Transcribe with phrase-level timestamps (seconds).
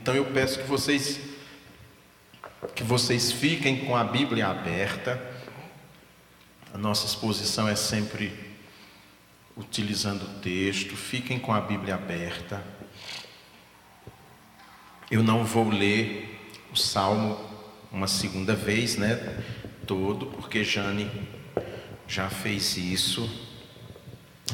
[0.00, 1.20] Então eu peço que vocês
[2.74, 5.20] que vocês fiquem com a Bíblia aberta.
[6.72, 8.32] A nossa exposição é sempre
[9.54, 10.96] utilizando o texto.
[10.96, 12.64] Fiquem com a Bíblia aberta.
[15.10, 17.38] Eu não vou ler o salmo
[17.92, 19.44] uma segunda vez, né?
[19.86, 21.10] Todo, porque Jane
[22.08, 23.28] já fez isso.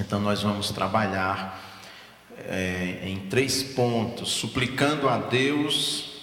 [0.00, 1.65] Então nós vamos trabalhar
[2.48, 6.22] é, em três pontos, suplicando a Deus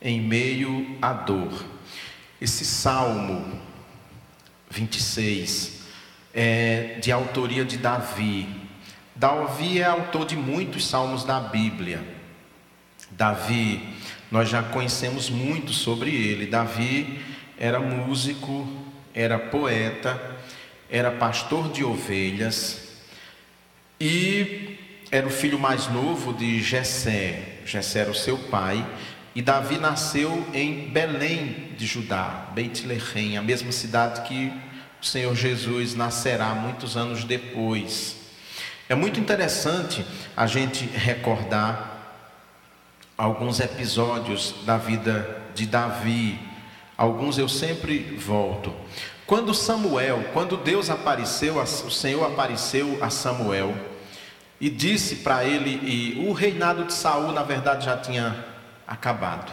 [0.00, 1.64] em meio à dor.
[2.40, 3.60] Esse salmo
[4.70, 5.80] 26
[6.32, 8.48] é de autoria de Davi.
[9.14, 12.02] Davi é autor de muitos salmos da Bíblia.
[13.10, 13.82] Davi,
[14.30, 16.46] nós já conhecemos muito sobre ele.
[16.46, 17.20] Davi
[17.58, 18.66] era músico,
[19.12, 20.20] era poeta,
[20.88, 22.88] era pastor de ovelhas
[24.00, 24.78] e
[25.10, 27.58] era o filho mais novo de Jessé.
[27.66, 28.86] Jessé era o seu pai.
[29.34, 34.52] E Davi nasceu em Belém de Judá, Beit Lehem, a mesma cidade que
[35.00, 38.16] o Senhor Jesus nascerá muitos anos depois.
[38.88, 40.04] É muito interessante
[40.36, 42.26] a gente recordar
[43.16, 46.38] alguns episódios da vida de Davi.
[46.96, 48.74] Alguns eu sempre volto.
[49.26, 53.89] Quando Samuel, quando Deus apareceu, o Senhor apareceu a Samuel
[54.60, 58.44] e disse para ele, e o reinado de Saul, na verdade, já tinha
[58.86, 59.50] acabado.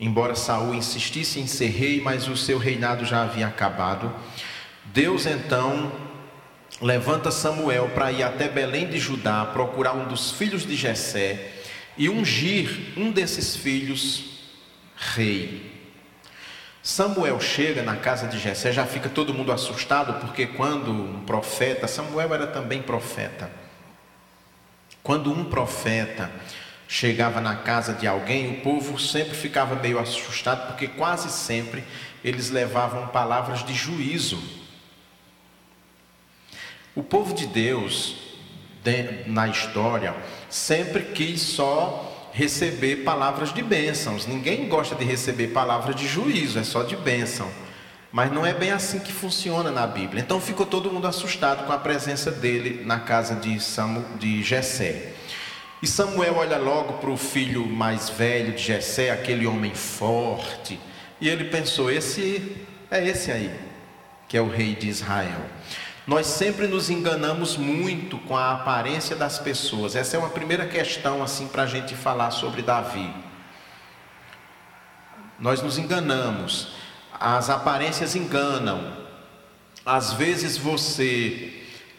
[0.00, 4.12] Embora Saul insistisse em ser rei, mas o seu reinado já havia acabado.
[4.86, 5.92] Deus então
[6.80, 11.52] levanta Samuel para ir até Belém de Judá, procurar um dos filhos de Jessé
[11.96, 14.24] e ungir um desses filhos
[14.96, 15.68] rei.
[16.82, 21.86] Samuel chega na casa de Jessé, já fica todo mundo assustado, porque quando um profeta,
[21.86, 23.50] Samuel era também profeta.
[25.08, 26.30] Quando um profeta
[26.86, 31.82] chegava na casa de alguém, o povo sempre ficava meio assustado, porque quase sempre
[32.22, 34.38] eles levavam palavras de juízo.
[36.94, 38.16] O povo de Deus,
[39.26, 40.14] na história,
[40.50, 44.26] sempre quis só receber palavras de bênçãos.
[44.26, 47.50] Ninguém gosta de receber palavras de juízo, é só de bênção.
[48.10, 50.22] Mas não é bem assim que funciona na Bíblia.
[50.22, 55.12] Então ficou todo mundo assustado com a presença dele na casa de, Samu, de Jessé.
[55.82, 60.80] E Samuel olha logo para o filho mais velho de Jessé, aquele homem forte,
[61.20, 63.54] e ele pensou: esse é esse aí,
[64.26, 65.40] que é o rei de Israel.
[66.04, 69.94] Nós sempre nos enganamos muito com a aparência das pessoas.
[69.94, 73.14] Essa é uma primeira questão assim para a gente falar sobre Davi.
[75.38, 76.77] Nós nos enganamos.
[77.20, 78.96] As aparências enganam.
[79.84, 81.52] Às vezes você,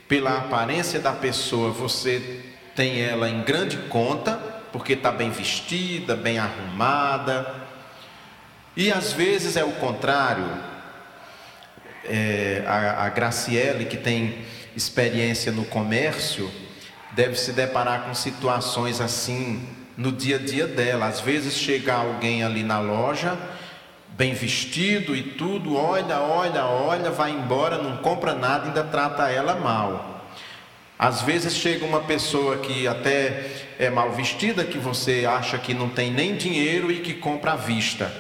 [0.08, 2.42] pela aparência da pessoa, você
[2.76, 4.40] tem ela em grande conta,
[4.72, 7.54] porque está bem vestida, bem arrumada.
[8.78, 10.48] E às vezes é o contrário.
[12.06, 16.50] É, a, a Graciele, que tem experiência no comércio,
[17.12, 21.08] deve se deparar com situações assim no dia a dia dela.
[21.08, 23.38] Às vezes chega alguém ali na loja
[24.20, 29.56] bem vestido e tudo, olha, olha, olha, vai embora, não compra nada, ainda trata ela
[29.56, 30.28] mal.
[31.00, 35.90] Às vezes chega uma pessoa que até é mal vestida, que você acha que não
[35.90, 38.12] tem nem dinheiro e que compra à vista.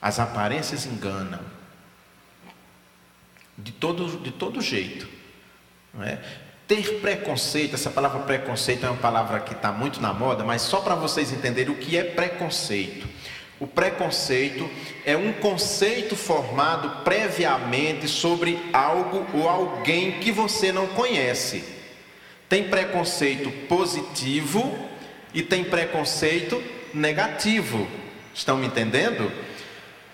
[0.00, 1.40] As aparências enganam.
[3.58, 5.08] De todo, de todo jeito.
[5.92, 6.22] Não é?
[6.66, 10.80] Ter preconceito, essa palavra preconceito é uma palavra que está muito na moda, mas só
[10.80, 13.06] para vocês entenderem o que é preconceito.
[13.60, 14.68] O preconceito
[15.04, 21.62] é um conceito formado previamente sobre algo ou alguém que você não conhece.
[22.48, 24.76] Tem preconceito positivo
[25.32, 26.60] e tem preconceito
[26.92, 27.86] negativo.
[28.34, 29.30] Estão me entendendo?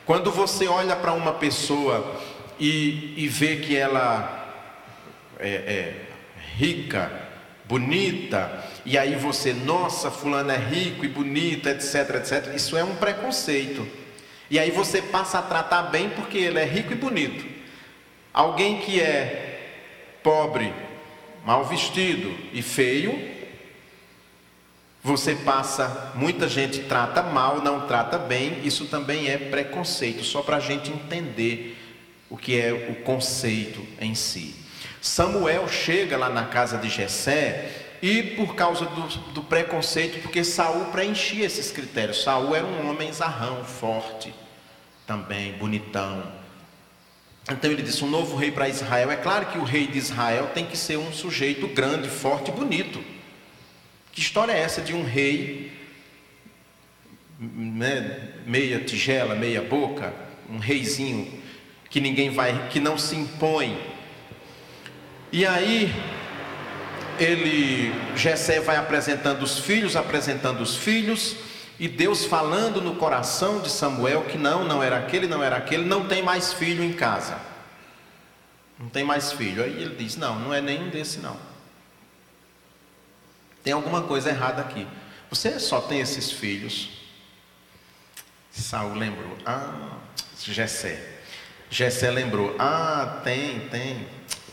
[0.04, 2.20] Quando você olha para uma pessoa
[2.60, 4.38] e, e vê que ela
[5.40, 6.11] é, é
[6.56, 7.10] rica,
[7.64, 12.54] bonita, e aí você, nossa, fulano é rico e bonita, etc, etc.
[12.54, 13.86] Isso é um preconceito.
[14.50, 17.44] E aí você passa a tratar bem porque ele é rico e bonito.
[18.34, 19.60] Alguém que é
[20.22, 20.72] pobre,
[21.44, 23.30] mal vestido e feio,
[25.02, 30.58] você passa, muita gente trata mal, não trata bem, isso também é preconceito, só para
[30.58, 31.76] a gente entender
[32.30, 34.61] o que é o conceito em si.
[35.02, 40.86] Samuel chega lá na casa de Jessé e por causa do, do preconceito, porque Saul
[40.92, 42.22] preenchia esses critérios.
[42.22, 44.32] Saul era um homem zarrão, forte,
[45.04, 46.22] também bonitão.
[47.50, 49.10] Então ele disse: um novo rei para Israel.
[49.10, 52.54] É claro que o rei de Israel tem que ser um sujeito grande, forte e
[52.54, 53.02] bonito.
[54.12, 55.72] Que história é essa de um rei,
[57.40, 60.14] né, meia tigela, meia boca,
[60.48, 61.42] um reizinho
[61.90, 63.91] que ninguém vai, que não se impõe.
[65.32, 65.90] E aí
[67.18, 71.36] ele Jessé vai apresentando os filhos, apresentando os filhos,
[71.78, 75.84] e Deus falando no coração de Samuel que não, não era aquele, não era aquele,
[75.84, 77.38] não tem mais filho em casa.
[78.78, 79.62] Não tem mais filho.
[79.62, 81.36] Aí ele diz: Não, não é nenhum desse não.
[83.62, 84.86] Tem alguma coisa errada aqui.
[85.30, 86.90] Você só tem esses filhos.
[88.50, 89.38] Saul lembrou.
[89.46, 89.96] Ah,
[90.38, 91.00] Jessé.
[91.70, 92.54] Jessé lembrou.
[92.58, 94.06] Ah, tem, tem.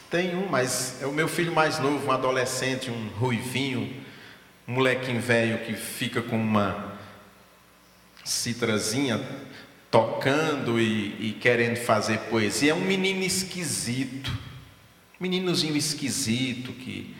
[0.09, 3.93] Tem um, mas é o meu filho mais novo, um adolescente, um ruivinho,
[4.67, 6.97] um molequinho velho que fica com uma
[8.23, 9.21] citrazinha
[9.91, 12.71] tocando e, e querendo fazer poesia.
[12.71, 14.35] É um menino esquisito,
[15.19, 17.15] meninozinho esquisito, que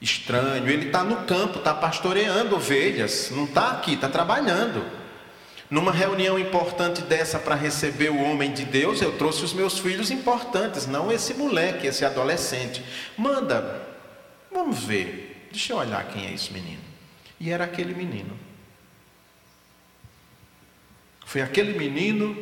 [0.00, 0.68] estranho.
[0.68, 4.99] Ele está no campo, está pastoreando ovelhas, não está aqui, está trabalhando.
[5.70, 10.10] Numa reunião importante dessa para receber o homem de Deus, eu trouxe os meus filhos
[10.10, 12.82] importantes, não esse moleque, esse adolescente.
[13.16, 13.80] Manda,
[14.50, 16.82] vamos ver, deixa eu olhar quem é esse menino.
[17.38, 18.36] E era aquele menino.
[21.24, 22.36] Foi aquele menino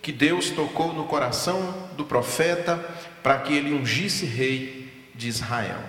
[0.00, 2.76] que Deus tocou no coração do profeta
[3.20, 5.82] para que ele ungisse rei de Israel.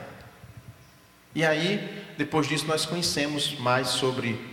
[1.36, 4.51] E aí, depois disso, nós conhecemos mais sobre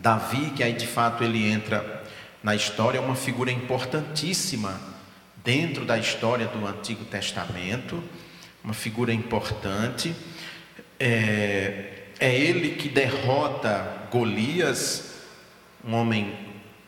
[0.00, 2.02] Davi, que aí de fato ele entra
[2.42, 4.80] na história, é uma figura importantíssima
[5.44, 8.02] dentro da história do Antigo Testamento,
[8.64, 10.14] uma figura importante.
[10.98, 15.14] É, é ele que derrota Golias,
[15.84, 16.34] um homem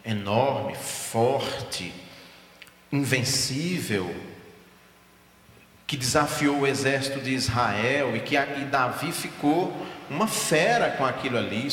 [0.04, 1.92] enorme, forte,
[2.90, 4.14] invencível,
[5.86, 11.36] que desafiou o exército de Israel e que e Davi ficou uma fera com aquilo
[11.36, 11.68] ali,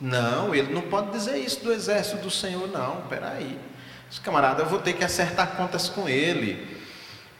[0.00, 3.02] não, ele não pode dizer isso do exército do Senhor, não.
[3.02, 3.58] Peraí.
[4.10, 6.78] Esse camarada, eu vou ter que acertar contas com ele.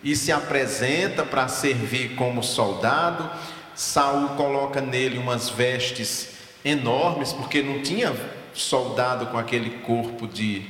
[0.02, 3.28] E se apresenta para servir como soldado.
[3.74, 6.30] Saul coloca nele umas vestes
[6.64, 8.14] enormes, porque não tinha
[8.52, 10.64] soldado com aquele corpo de,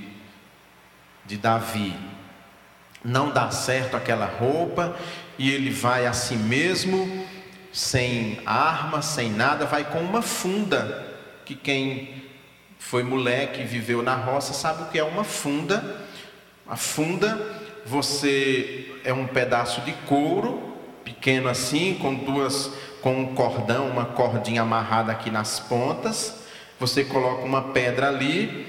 [1.27, 1.95] de Davi.
[3.05, 4.97] Não dá certo aquela roupa,
[5.39, 7.27] e ele vai a si mesmo,
[7.71, 11.14] sem arma, sem nada, vai com uma funda
[11.45, 12.23] que quem
[12.79, 16.03] foi moleque e viveu na roça sabe o que é uma funda.
[16.67, 17.39] A funda,
[17.85, 20.75] você é um pedaço de couro,
[21.05, 22.71] pequeno assim, com duas,
[23.03, 26.43] com um cordão, uma cordinha amarrada aqui nas pontas.
[26.81, 28.67] Você coloca uma pedra ali,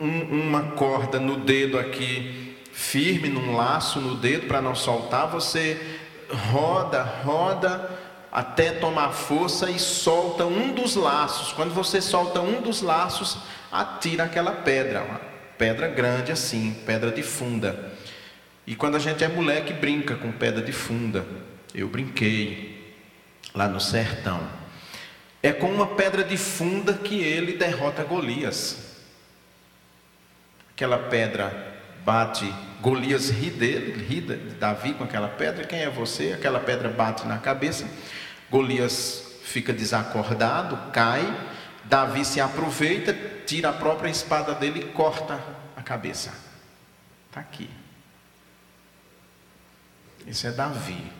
[0.00, 5.28] um, uma corda no dedo aqui, firme num laço no dedo para não soltar.
[5.28, 5.98] Você
[6.50, 8.03] roda, roda
[8.34, 11.52] até tomar força e solta um dos laços.
[11.52, 13.38] Quando você solta um dos laços,
[13.70, 15.20] atira aquela pedra, uma
[15.56, 17.92] pedra grande assim, pedra de funda.
[18.66, 21.24] E quando a gente é moleque, brinca com pedra de funda.
[21.72, 22.92] Eu brinquei
[23.54, 24.40] lá no sertão.
[25.40, 28.96] É com uma pedra de funda que ele derrota Golias.
[30.74, 31.72] Aquela pedra
[32.04, 34.20] bate, Golias ri dele, ri
[34.58, 35.64] Davi com aquela pedra.
[35.64, 36.32] Quem é você?
[36.32, 37.86] Aquela pedra bate na cabeça.
[38.50, 41.22] Golias fica desacordado, cai.
[41.84, 43.12] Davi se aproveita,
[43.46, 45.42] tira a própria espada dele e corta
[45.76, 46.32] a cabeça.
[47.28, 47.68] Está aqui.
[50.26, 51.12] Esse é Davi,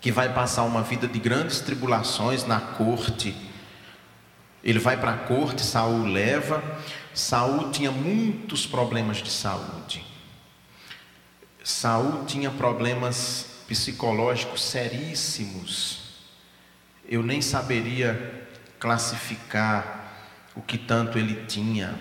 [0.00, 3.36] que vai passar uma vida de grandes tribulações na corte.
[4.64, 6.62] Ele vai para a corte, Saul leva.
[7.12, 10.04] Saul tinha muitos problemas de saúde.
[11.62, 16.00] Saul tinha problemas psicológicos seríssimos.
[17.08, 18.46] Eu nem saberia
[18.78, 20.04] classificar
[20.54, 21.94] o que tanto ele tinha.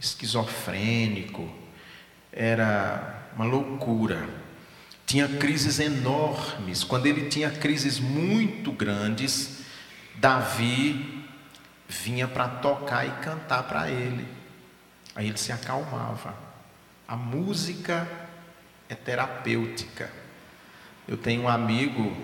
[0.00, 1.50] Esquizofrênico,
[2.32, 4.28] era uma loucura.
[5.06, 6.84] Tinha crises enormes.
[6.84, 9.60] Quando ele tinha crises muito grandes,
[10.16, 11.24] Davi
[11.88, 14.26] vinha para tocar e cantar para ele.
[15.14, 16.34] Aí ele se acalmava.
[17.06, 18.08] A música
[18.88, 20.10] é terapêutica.
[21.06, 22.16] Eu tenho um amigo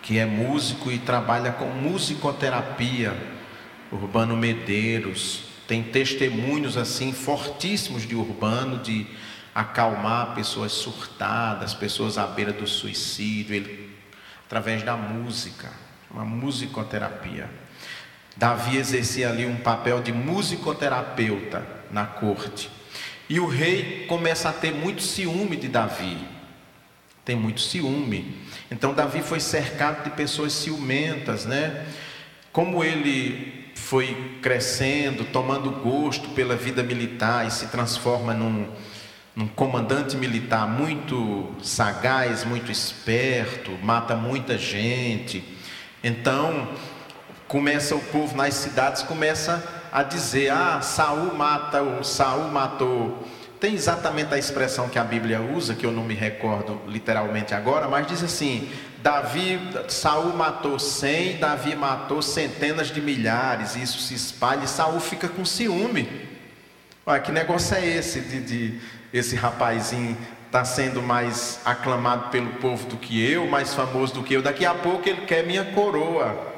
[0.00, 3.16] que é músico e trabalha com musicoterapia,
[3.90, 5.42] Urbano Medeiros.
[5.66, 9.08] Tem testemunhos assim fortíssimos de Urbano de
[9.52, 13.90] acalmar pessoas surtadas, pessoas à beira do suicídio, ele,
[14.46, 15.72] através da música,
[16.08, 17.50] uma musicoterapia.
[18.36, 22.70] Davi exercia ali um papel de musicoterapeuta na corte.
[23.28, 26.39] E o rei começa a ter muito ciúme de Davi
[27.30, 28.34] tem muito ciúme.
[28.72, 31.86] Então Davi foi cercado de pessoas ciumentas, né?
[32.52, 38.66] Como ele foi crescendo, tomando gosto pela vida militar e se transforma num,
[39.36, 45.44] num comandante militar muito sagaz, muito esperto, mata muita gente.
[46.02, 46.68] Então,
[47.46, 53.24] começa o povo nas cidades começa a dizer: "Ah, Saul mata, o Saul matou".
[53.60, 57.86] Tem exatamente a expressão que a Bíblia usa, que eu não me recordo literalmente agora,
[57.86, 58.70] mas diz assim:
[59.02, 64.98] Davi, Saul matou cem, Davi matou centenas de milhares, e isso se espalha, e Saul
[64.98, 66.08] fica com ciúme.
[67.04, 68.80] Olha, que negócio é esse de, de
[69.12, 74.34] esse rapazinho está sendo mais aclamado pelo povo do que eu, mais famoso do que
[74.34, 74.42] eu.
[74.42, 76.48] Daqui a pouco ele quer minha coroa.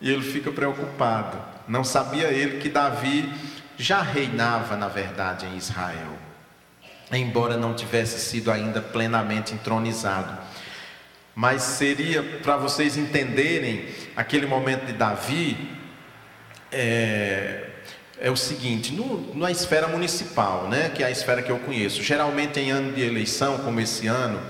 [0.00, 1.38] E ele fica preocupado.
[1.66, 3.32] Não sabia ele que Davi
[3.76, 6.18] já reinava, na verdade, em Israel,
[7.12, 10.36] embora não tivesse sido ainda plenamente entronizado.
[11.34, 15.70] Mas seria para vocês entenderem aquele momento de Davi,
[16.70, 17.70] é,
[18.20, 22.02] é o seguinte: no, na esfera municipal, né, que é a esfera que eu conheço,
[22.02, 24.40] geralmente em ano de eleição, como esse ano,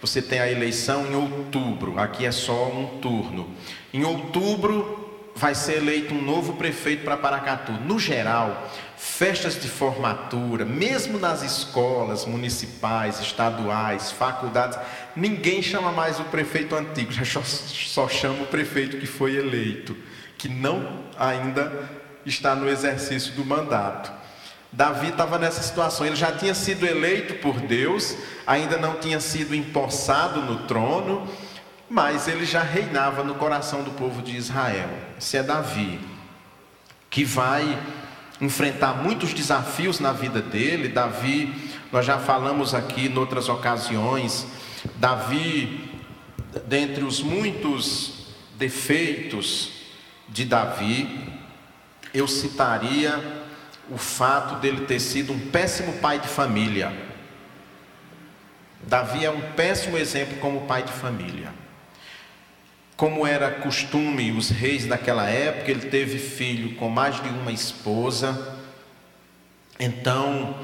[0.00, 3.48] você tem a eleição em outubro, aqui é só um turno.
[3.92, 5.03] Em outubro
[5.34, 7.72] vai ser eleito um novo prefeito para Paracatu.
[7.72, 14.78] No geral, festas de formatura, mesmo nas escolas municipais, estaduais, faculdades,
[15.16, 19.96] ninguém chama mais o prefeito antigo, já só chama o prefeito que foi eleito,
[20.38, 21.90] que não ainda
[22.24, 24.12] está no exercício do mandato.
[24.72, 29.54] Davi estava nessa situação, ele já tinha sido eleito por Deus, ainda não tinha sido
[29.54, 31.28] empossado no trono,
[31.88, 34.90] mas ele já reinava no coração do povo de Israel.
[35.18, 36.00] Esse é Davi,
[37.10, 37.78] que vai
[38.40, 40.88] enfrentar muitos desafios na vida dele.
[40.88, 44.46] Davi, nós já falamos aqui em outras ocasiões,
[44.96, 45.90] Davi,
[46.66, 48.26] dentre os muitos
[48.56, 49.72] defeitos
[50.28, 51.32] de Davi,
[52.12, 53.42] eu citaria
[53.90, 56.92] o fato dele ter sido um péssimo pai de família.
[58.82, 61.63] Davi é um péssimo exemplo como pai de família.
[62.96, 68.56] Como era costume os reis daquela época, ele teve filho com mais de uma esposa.
[69.80, 70.54] Então,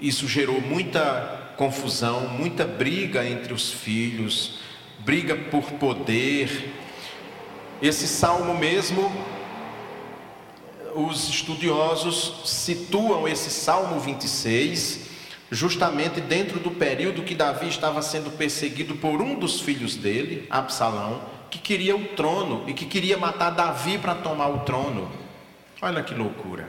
[0.00, 4.60] isso gerou muita confusão, muita briga entre os filhos,
[5.00, 6.72] briga por poder.
[7.82, 9.12] Esse salmo mesmo,
[10.94, 15.04] os estudiosos situam esse salmo 26
[15.50, 21.35] justamente dentro do período que Davi estava sendo perseguido por um dos filhos dele, Absalão
[21.50, 25.10] que queria o trono e que queria matar Davi para tomar o trono.
[25.80, 26.68] Olha que loucura.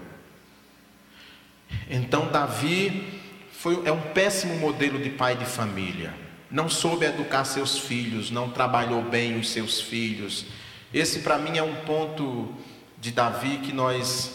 [1.90, 6.14] Então Davi foi, é um péssimo modelo de pai de família.
[6.50, 10.46] Não soube educar seus filhos, não trabalhou bem os seus filhos.
[10.94, 12.54] Esse para mim é um ponto
[13.00, 14.32] de Davi que nós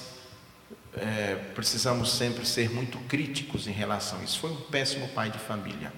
[0.95, 4.39] é, precisamos sempre ser muito críticos em relação a isso.
[4.39, 5.93] Foi um péssimo pai de família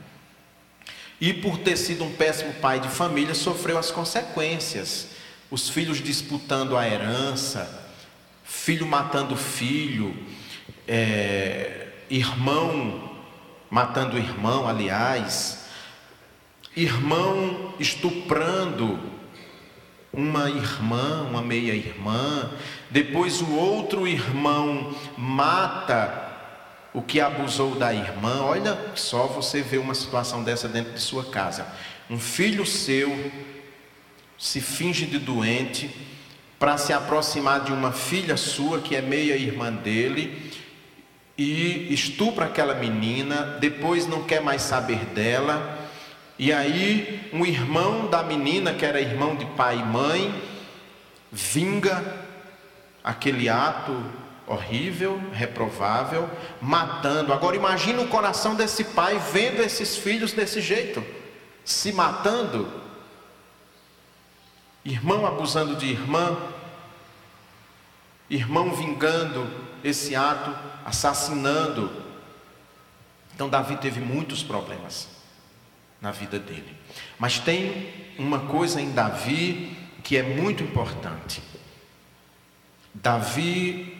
[1.20, 5.08] e por ter sido um péssimo pai de família, sofreu as consequências.
[5.50, 7.92] Os filhos disputando a herança,
[8.44, 10.16] filho matando filho,
[10.86, 13.14] é, irmão
[13.74, 15.64] matando irmão, aliás,
[16.76, 19.00] irmão estuprando
[20.12, 22.52] uma irmã, uma meia-irmã,
[22.88, 26.33] depois o outro irmão mata
[26.94, 31.24] o que abusou da irmã, olha só você vê uma situação dessa dentro de sua
[31.24, 31.66] casa.
[32.08, 33.32] Um filho seu
[34.38, 35.90] se finge de doente
[36.56, 40.52] para se aproximar de uma filha sua que é meia irmã dele
[41.36, 45.80] e estupra aquela menina, depois não quer mais saber dela.
[46.38, 50.32] E aí, um irmão da menina, que era irmão de pai e mãe,
[51.32, 52.04] vinga
[53.02, 54.00] aquele ato
[54.46, 56.28] horrível, reprovável,
[56.60, 57.32] matando.
[57.32, 61.04] Agora imagine o coração desse pai vendo esses filhos desse jeito,
[61.64, 62.82] se matando.
[64.84, 66.36] Irmão abusando de irmã,
[68.28, 69.48] irmão vingando
[69.82, 71.90] esse ato, assassinando.
[73.34, 75.08] Então Davi teve muitos problemas
[76.00, 76.76] na vida dele.
[77.18, 81.42] Mas tem uma coisa em Davi que é muito importante.
[82.92, 83.93] Davi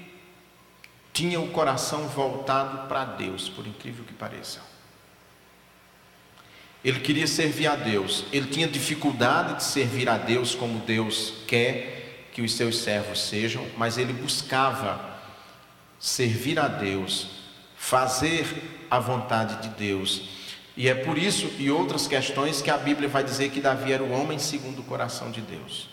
[1.14, 4.60] tinha o coração voltado para Deus, por incrível que pareça.
[6.84, 12.28] Ele queria servir a Deus, ele tinha dificuldade de servir a Deus como Deus quer
[12.32, 15.14] que os seus servos sejam, mas ele buscava
[16.00, 17.28] servir a Deus,
[17.76, 20.28] fazer a vontade de Deus.
[20.76, 24.02] E é por isso e outras questões que a Bíblia vai dizer que Davi era
[24.02, 25.88] o homem segundo o coração de Deus.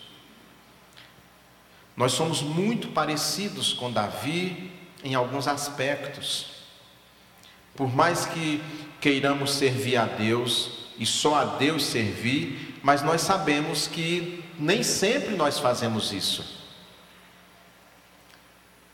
[1.96, 6.46] Nós somos muito parecidos com Davi em alguns aspectos.
[7.74, 8.62] Por mais que
[9.00, 15.34] queiramos servir a Deus e só a Deus servir, mas nós sabemos que nem sempre
[15.34, 16.62] nós fazemos isso.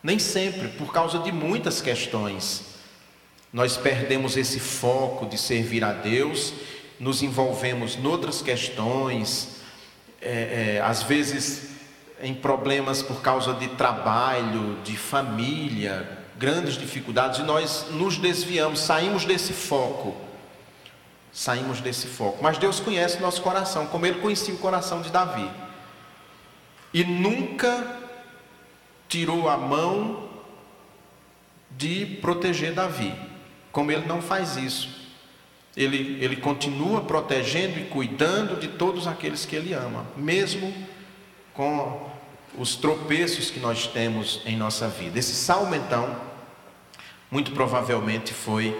[0.03, 2.77] Nem sempre, por causa de muitas questões.
[3.53, 6.53] Nós perdemos esse foco de servir a Deus,
[7.01, 9.57] nos envolvemos em outras questões,
[10.21, 11.78] é, é, às vezes
[12.21, 19.25] em problemas por causa de trabalho, de família, grandes dificuldades, e nós nos desviamos, saímos
[19.25, 20.17] desse foco.
[21.33, 22.43] Saímos desse foco.
[22.43, 25.49] Mas Deus conhece nosso coração, como Ele conhecia o coração de Davi.
[26.93, 27.85] E nunca
[29.09, 30.29] tirou a mão
[31.71, 33.15] de proteger Davi.
[33.71, 34.89] Como ele não faz isso,
[35.77, 40.75] ele, ele continua protegendo e cuidando de todos aqueles que ele ama, mesmo
[41.55, 42.08] com
[42.59, 45.19] os tropeços que nós temos em nossa vida.
[45.19, 46.17] Esse salmo, então,
[47.31, 48.77] muito provavelmente foi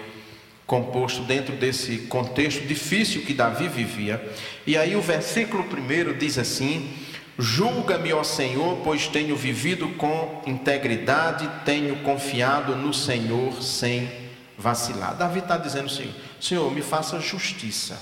[0.65, 4.23] composto dentro desse contexto difícil que Davi vivia.
[4.67, 6.93] E aí o versículo primeiro diz assim:
[7.37, 14.11] Julga-me, ó Senhor, pois tenho vivido com integridade, tenho confiado no Senhor sem
[14.57, 15.15] vacilar.
[15.15, 17.99] Davi está dizendo o Senhor: Senhor, me faça justiça.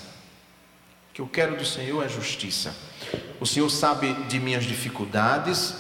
[1.11, 2.75] O que eu quero do Senhor é justiça.
[3.39, 5.75] O Senhor sabe de minhas dificuldades,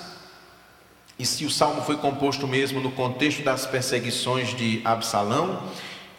[1.17, 5.63] e se o salmo foi composto mesmo no contexto das perseguições de Absalão,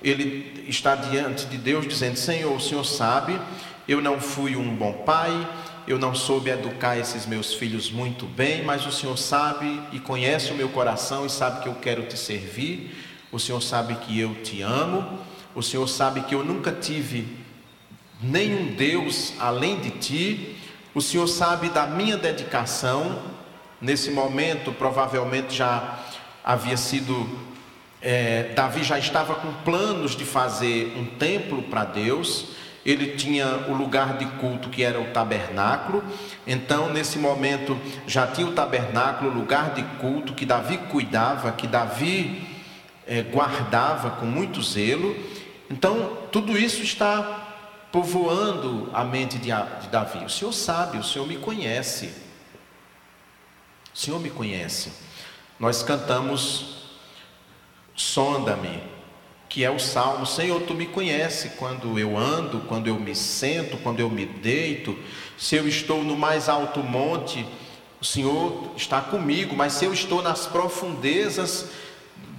[0.02, 3.38] ele está diante de Deus dizendo: Senhor, o Senhor sabe,
[3.86, 5.48] eu não fui um bom pai,
[5.86, 10.52] eu não soube educar esses meus filhos muito bem, mas o Senhor sabe e conhece
[10.52, 12.94] o meu coração e sabe que eu quero te servir.
[13.30, 15.18] O Senhor sabe que eu te amo.
[15.54, 17.26] O Senhor sabe que eu nunca tive
[18.20, 20.57] nenhum Deus além de ti.
[20.98, 23.20] O Senhor sabe da minha dedicação.
[23.80, 25.96] Nesse momento, provavelmente já
[26.42, 27.38] havia sido.
[28.02, 32.46] É, Davi já estava com planos de fazer um templo para Deus
[32.84, 36.02] ele tinha o lugar de culto que era o tabernáculo.
[36.46, 41.66] Então, nesse momento, já tinha o tabernáculo, o lugar de culto que Davi cuidava, que
[41.66, 42.42] Davi
[43.06, 45.14] é, guardava com muito zelo.
[45.70, 47.37] Então, tudo isso está
[47.90, 49.50] povoando a mente de,
[49.90, 50.24] Davi.
[50.24, 52.12] O Senhor sabe, o Senhor me conhece.
[53.94, 54.92] O Senhor me conhece.
[55.58, 56.78] Nós cantamos
[57.98, 58.80] Sonda-me,
[59.48, 63.76] que é o salmo: Senhor, tu me conhece quando eu ando, quando eu me sento,
[63.78, 64.96] quando eu me deito.
[65.36, 67.44] Se eu estou no mais alto monte,
[68.00, 71.70] o Senhor está comigo, mas se eu estou nas profundezas,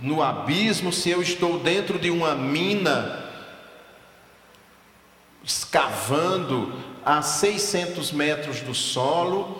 [0.02, 3.29] no abismo, se eu estou dentro de uma mina,
[5.50, 6.72] escavando
[7.04, 9.60] a 600 metros do solo,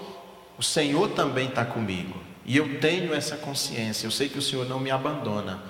[0.56, 2.16] o Senhor também está comigo.
[2.46, 5.64] E eu tenho essa consciência, eu sei que o Senhor não me abandona.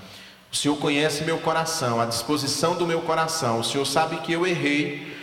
[0.51, 3.61] O Senhor conhece meu coração, a disposição do meu coração.
[3.61, 5.17] O Senhor sabe que eu errei.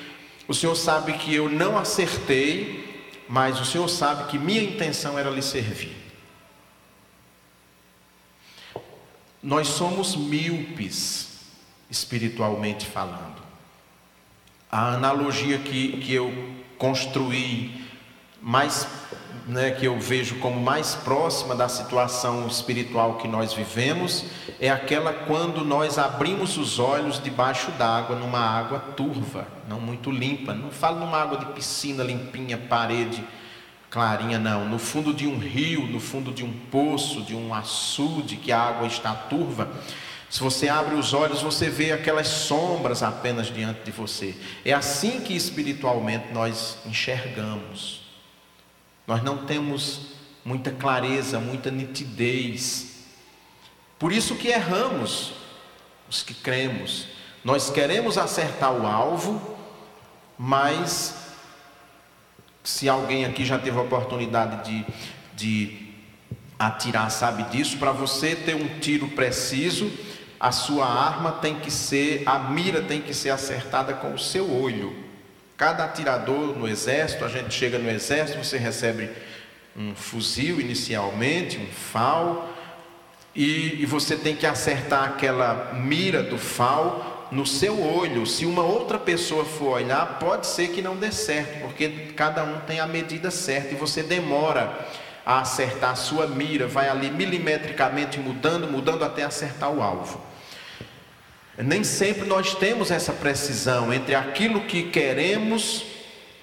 [0.49, 5.29] O Senhor sabe que eu não acertei, mas o Senhor sabe que minha intenção era
[5.29, 5.97] lhe servir.
[9.43, 11.41] Nós somos míopes,
[11.91, 13.46] espiritualmente falando.
[14.71, 16.33] A analogia que, que eu
[16.79, 17.85] construí
[18.41, 18.87] mais
[19.47, 24.25] né, que eu vejo como mais próxima da situação espiritual que nós vivemos
[24.61, 30.53] é aquela quando nós abrimos os olhos debaixo d'água, numa água turva, não muito limpa.
[30.53, 33.23] Não falo numa água de piscina limpinha, parede
[33.91, 34.69] clarinha, não.
[34.69, 38.61] No fundo de um rio, no fundo de um poço, de um açude que a
[38.61, 39.69] água está turva.
[40.29, 44.35] Se você abre os olhos, você vê aquelas sombras apenas diante de você.
[44.65, 48.03] É assim que espiritualmente nós enxergamos.
[49.07, 50.01] Nós não temos
[50.45, 53.05] muita clareza, muita nitidez.
[53.99, 55.33] Por isso que erramos,
[56.09, 57.07] os que cremos.
[57.45, 59.57] Nós queremos acertar o alvo,
[60.37, 61.15] mas
[62.65, 64.87] se alguém aqui já teve a oportunidade de,
[65.35, 65.87] de
[66.59, 69.91] atirar, sabe disso, para você ter um tiro preciso,
[70.39, 74.51] a sua arma tem que ser, a mira tem que ser acertada com o seu
[74.51, 74.95] olho.
[75.57, 79.11] Cada atirador no exército, a gente chega no exército, você recebe
[79.77, 82.49] um fuzil inicialmente, um FAL,
[83.35, 88.27] e, e você tem que acertar aquela mira do FAL no seu olho.
[88.27, 92.61] Se uma outra pessoa for olhar, pode ser que não dê certo, porque cada um
[92.61, 94.87] tem a medida certa e você demora
[95.25, 100.21] a acertar a sua mira, vai ali milimetricamente mudando, mudando até acertar o alvo.
[101.59, 105.85] Nem sempre nós temos essa precisão entre aquilo que queremos,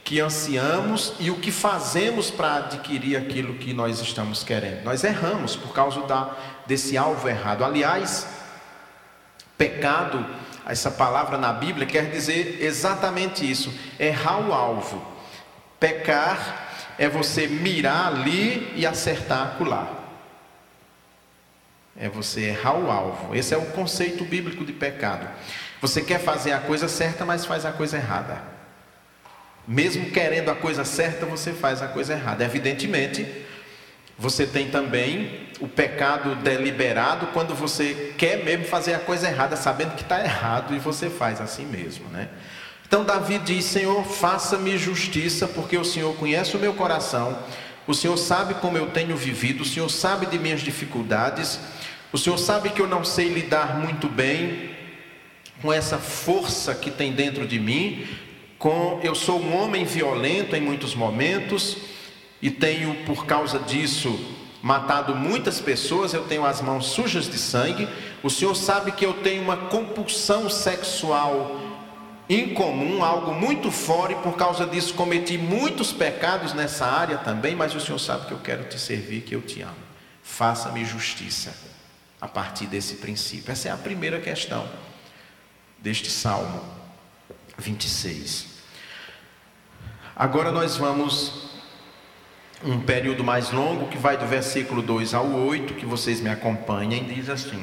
[0.04, 4.84] que ansiamos e o que fazemos para adquirir aquilo que nós estamos querendo.
[4.84, 7.63] Nós erramos por causa da, desse alvo errado.
[7.63, 8.28] Aliás,
[9.58, 10.26] pecado,
[10.65, 15.06] essa palavra na Bíblia quer dizer exatamente isso: errar o alvo.
[15.80, 20.03] Pecar é você mirar ali e acertar acolá.
[21.96, 23.36] É você errar o alvo.
[23.36, 25.28] Esse é o conceito bíblico de pecado.
[25.82, 28.42] Você quer fazer a coisa certa, mas faz a coisa errada.
[29.68, 32.44] Mesmo querendo a coisa certa, você faz a coisa errada.
[32.44, 33.26] Evidentemente,
[34.18, 39.96] você tem também o pecado deliberado quando você quer mesmo fazer a coisa errada, sabendo
[39.96, 42.30] que está errado e você faz assim mesmo, né?
[42.86, 47.38] Então Davi diz: Senhor, faça-me justiça, porque o Senhor conhece o meu coração,
[47.88, 51.60] o Senhor sabe como eu tenho vivido, o Senhor sabe de minhas dificuldades
[52.13, 54.69] o Senhor sabe que eu não sei lidar muito bem
[55.63, 58.06] com essa força que tem dentro de mim.
[58.60, 61.76] Com eu sou um homem violento em muitos momentos
[62.39, 64.15] e tenho por causa disso
[64.62, 67.89] matado muitas pessoas, eu tenho as mãos sujas de sangue.
[68.21, 71.60] O Senhor sabe que eu tenho uma compulsão sexual
[72.30, 77.73] incomum, algo muito fora, e por causa disso cometi muitos pecados nessa área também, mas
[77.73, 79.73] o Senhor sabe que eu quero te servir, que eu te amo.
[80.21, 81.73] Faça-me justiça
[82.24, 83.52] a partir desse princípio.
[83.52, 84.66] Essa é a primeira questão
[85.78, 86.64] deste Salmo
[87.58, 88.46] 26.
[90.16, 91.50] Agora nós vamos
[92.64, 97.04] um período mais longo que vai do versículo 2 ao 8, que vocês me acompanhem,
[97.04, 97.62] diz assim: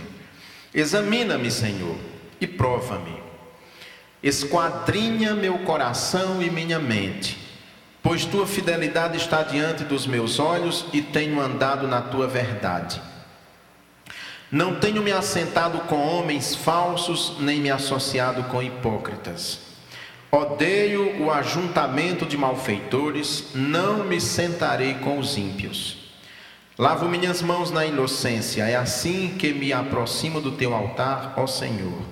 [0.75, 1.96] Examina-me, Senhor,
[2.38, 3.18] e prova-me.
[4.23, 7.38] Esquadrinha meu coração e minha mente,
[8.03, 13.01] pois tua fidelidade está diante dos meus olhos e tenho andado na tua verdade.
[14.52, 19.60] Não tenho me assentado com homens falsos, nem me associado com hipócritas.
[20.28, 25.98] Odeio o ajuntamento de malfeitores, não me sentarei com os ímpios.
[26.76, 32.02] Lavo minhas mãos na inocência, é assim que me aproximo do teu altar, ó Senhor,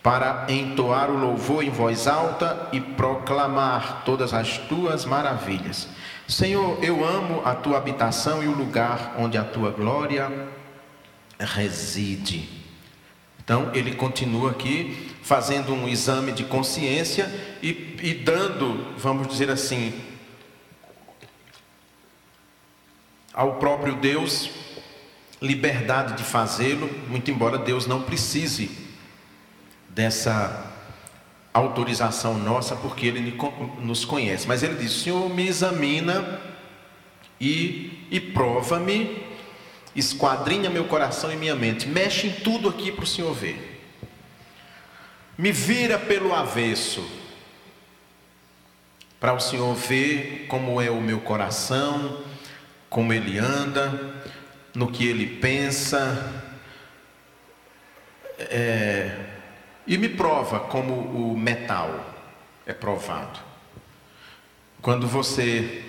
[0.00, 5.88] para entoar o louvor em voz alta e proclamar todas as tuas maravilhas.
[6.28, 10.61] Senhor, eu amo a tua habitação e o lugar onde a tua glória
[11.44, 12.48] reside.
[13.44, 17.30] Então, ele continua aqui fazendo um exame de consciência
[17.62, 19.92] e, e dando, vamos dizer assim,
[23.32, 24.50] ao próprio Deus
[25.40, 28.70] liberdade de fazê-lo, muito embora Deus não precise
[29.88, 30.70] dessa
[31.52, 33.36] autorização nossa, porque Ele
[33.80, 34.46] nos conhece.
[34.46, 36.40] Mas Ele diz: Senhor, me examina
[37.40, 39.31] e, e prova-me
[39.94, 43.68] esquadrinha meu coração e minha mente, mexe em tudo aqui para o Senhor ver.
[45.36, 47.06] Me vira pelo avesso,
[49.18, 52.22] para o Senhor ver como é o meu coração,
[52.88, 54.14] como ele anda,
[54.74, 56.42] no que ele pensa,
[58.38, 59.16] é,
[59.86, 62.14] e me prova como o metal
[62.66, 63.40] é provado.
[64.80, 65.84] Quando você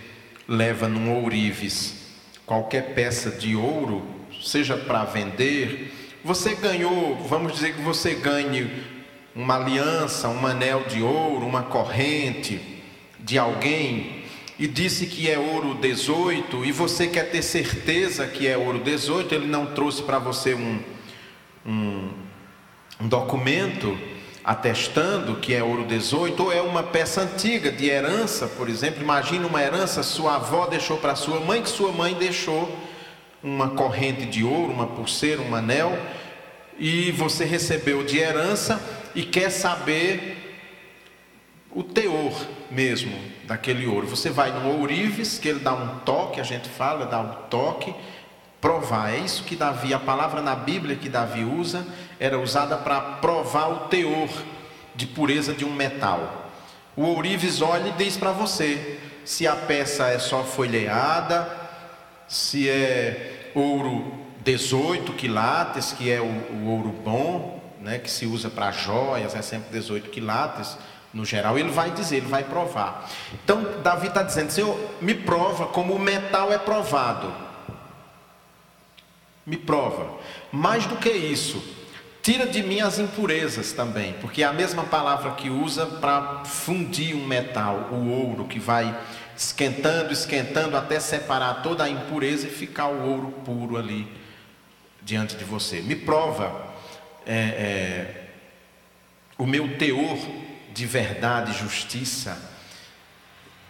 [0.47, 2.02] leva num ourives
[2.45, 4.03] qualquer peça de ouro,
[4.41, 8.69] seja para vender, você ganhou, vamos dizer que você ganhe
[9.35, 12.61] uma aliança, um anel de ouro, uma corrente
[13.19, 14.23] de alguém
[14.59, 19.33] e disse que é ouro 18 e você quer ter certeza que é ouro 18,
[19.33, 20.79] ele não trouxe para você um,
[21.65, 22.11] um,
[23.01, 23.97] um documento
[24.43, 29.01] atestando que é ouro 18, ou é uma peça antiga de herança, por exemplo.
[29.01, 32.69] Imagina uma herança, sua avó deixou para sua mãe, que sua mãe deixou
[33.41, 35.97] uma corrente de ouro, uma pulseira, um anel,
[36.77, 38.81] e você recebeu de herança
[39.15, 40.37] e quer saber
[41.71, 42.33] o teor
[42.69, 44.07] mesmo daquele ouro.
[44.07, 47.93] Você vai no ourives, que ele dá um toque, a gente fala, dá um toque,
[48.63, 49.13] provar.
[49.13, 51.85] É isso que Davi, a palavra na Bíblia que Davi usa,
[52.17, 54.29] era usada para provar o teor
[54.95, 56.49] de pureza de um metal.
[56.95, 61.45] O ourives olha e diz para você se a peça é só folheada,
[62.25, 64.13] se é ouro
[64.45, 69.41] 18 quilates, que é o, o ouro bom, né, que se usa para joias, é
[69.41, 70.77] sempre 18 quilates
[71.13, 73.09] no geral, ele vai dizer, ele vai provar.
[73.43, 77.52] Então, Davi está dizendo: Senhor, me prova como o metal é provado.
[79.45, 80.19] Me prova.
[80.51, 81.61] Mais do que isso,
[82.21, 87.15] tira de mim as impurezas também, porque é a mesma palavra que usa para fundir
[87.15, 88.97] um metal, o ouro, que vai
[89.35, 94.07] esquentando, esquentando até separar toda a impureza e ficar o ouro puro ali
[95.01, 95.81] diante de você.
[95.81, 96.73] Me prova
[97.25, 98.23] é, é,
[99.37, 100.17] o meu teor
[100.73, 102.52] de verdade justiça,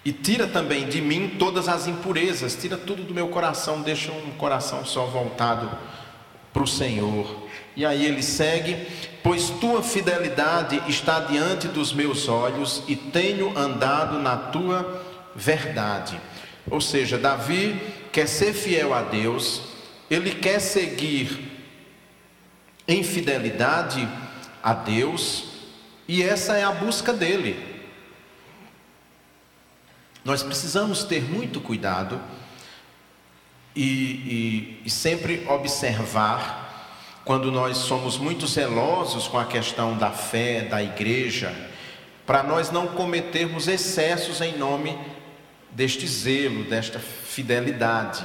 [0.05, 4.31] e tira também de mim todas as impurezas, tira tudo do meu coração, deixa um
[4.31, 5.71] coração só voltado
[6.51, 7.47] para o Senhor.
[7.75, 8.87] E aí ele segue:
[9.23, 15.03] Pois tua fidelidade está diante dos meus olhos e tenho andado na tua
[15.35, 16.19] verdade.
[16.69, 17.79] Ou seja, Davi
[18.11, 19.61] quer ser fiel a Deus,
[20.09, 21.51] ele quer seguir
[22.87, 24.07] em fidelidade
[24.61, 25.45] a Deus,
[26.07, 27.72] e essa é a busca dele.
[30.23, 32.21] Nós precisamos ter muito cuidado
[33.75, 36.63] e, e, e sempre observar
[37.25, 41.53] quando nós somos muito zelosos com a questão da fé, da igreja,
[42.25, 44.97] para nós não cometermos excessos em nome
[45.71, 48.23] deste zelo, desta fidelidade.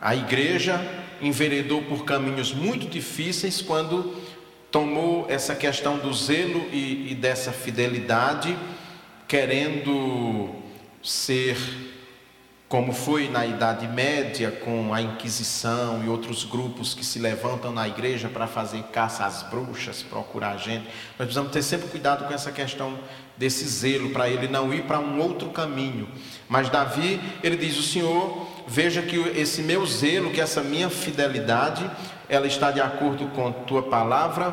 [0.00, 0.80] A igreja
[1.20, 4.16] enveredou por caminhos muito difíceis quando
[4.70, 8.56] tomou essa questão do zelo e, e dessa fidelidade,
[9.28, 10.61] querendo
[11.02, 11.56] ser
[12.72, 17.86] como foi na Idade Média com a Inquisição e outros grupos que se levantam na
[17.86, 20.86] igreja para fazer caça às bruxas, procurar gente.
[21.18, 22.98] Nós precisamos ter sempre cuidado com essa questão
[23.36, 26.08] desse zelo, para ele não ir para um outro caminho.
[26.48, 31.84] Mas Davi, ele diz: O Senhor, veja que esse meu zelo, que essa minha fidelidade,
[32.26, 34.50] ela está de acordo com tua palavra,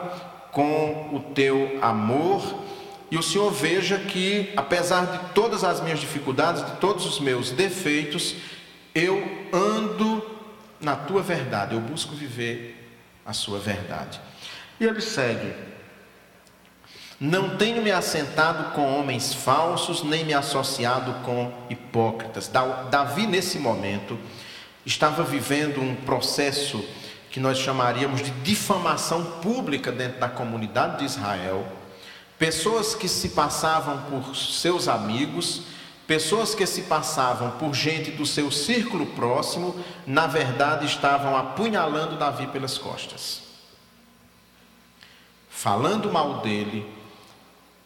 [0.52, 2.68] com o teu amor
[3.12, 7.50] e o Senhor veja que, apesar de todas as minhas dificuldades, de todos os meus
[7.52, 8.36] defeitos,
[8.94, 10.24] eu ando
[10.80, 12.76] na tua verdade, eu busco viver
[13.26, 14.22] a sua verdade.
[14.80, 15.54] E ele segue:
[17.20, 22.48] Não tenho me assentado com homens falsos, nem me associado com hipócritas.
[22.48, 24.18] Davi, nesse momento,
[24.86, 26.84] estava vivendo um processo
[27.32, 31.79] que nós chamaríamos de difamação pública dentro da comunidade de Israel
[32.40, 35.64] pessoas que se passavam por seus amigos,
[36.08, 39.76] pessoas que se passavam por gente do seu círculo próximo,
[40.08, 43.42] na verdade estavam apunhalando Davi pelas costas,
[45.50, 46.90] falando mal dele,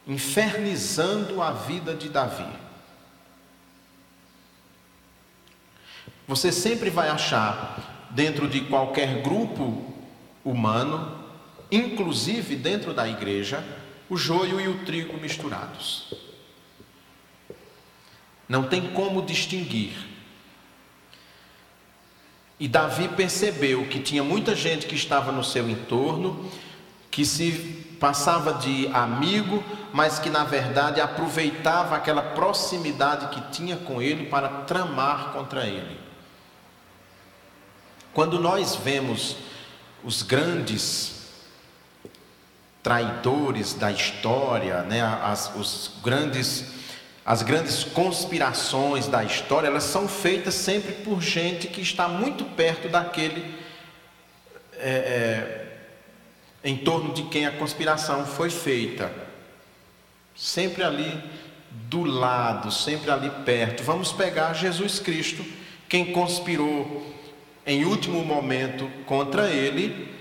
[0.06, 2.48] infernizando a vida de Davi.
[6.28, 9.84] Você sempre vai achar, dentro de qualquer grupo
[10.46, 11.24] humano,
[11.72, 13.64] inclusive dentro da igreja,
[14.10, 16.14] o joio e o trigo misturados.
[18.48, 19.94] Não tem como distinguir.
[22.60, 26.50] E Davi percebeu que tinha muita gente que estava no seu entorno,
[27.10, 27.52] que se
[28.00, 29.64] passava de amigo,
[29.94, 36.00] mas que na verdade aproveitava aquela proximidade que tinha com ele para tramar contra ele.
[38.14, 39.38] Quando nós vemos
[40.04, 41.13] os grandes
[42.84, 45.02] traidores da história, né?
[45.02, 46.66] as, os grandes,
[47.26, 52.90] as grandes conspirações da história, elas são feitas sempre por gente que está muito perto
[52.90, 53.56] daquele
[54.78, 55.68] é, é,
[56.62, 59.10] em torno de quem a conspiração foi feita.
[60.36, 61.24] Sempre ali
[61.72, 63.82] do lado, sempre ali perto.
[63.84, 65.46] Vamos pegar Jesus Cristo,
[65.88, 67.14] quem conspirou
[67.66, 70.14] em último momento contra ele,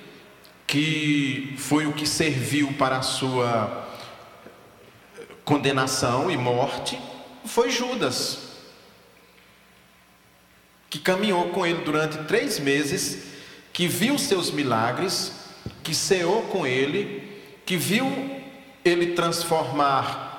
[0.66, 3.88] que foi o que serviu para a sua
[5.44, 6.98] condenação e morte,
[7.44, 8.38] foi Judas,
[10.88, 13.32] que caminhou com ele durante três meses,
[13.72, 15.32] que viu seus milagres,
[15.82, 18.06] que ceou com ele, que viu
[18.84, 20.30] ele transformar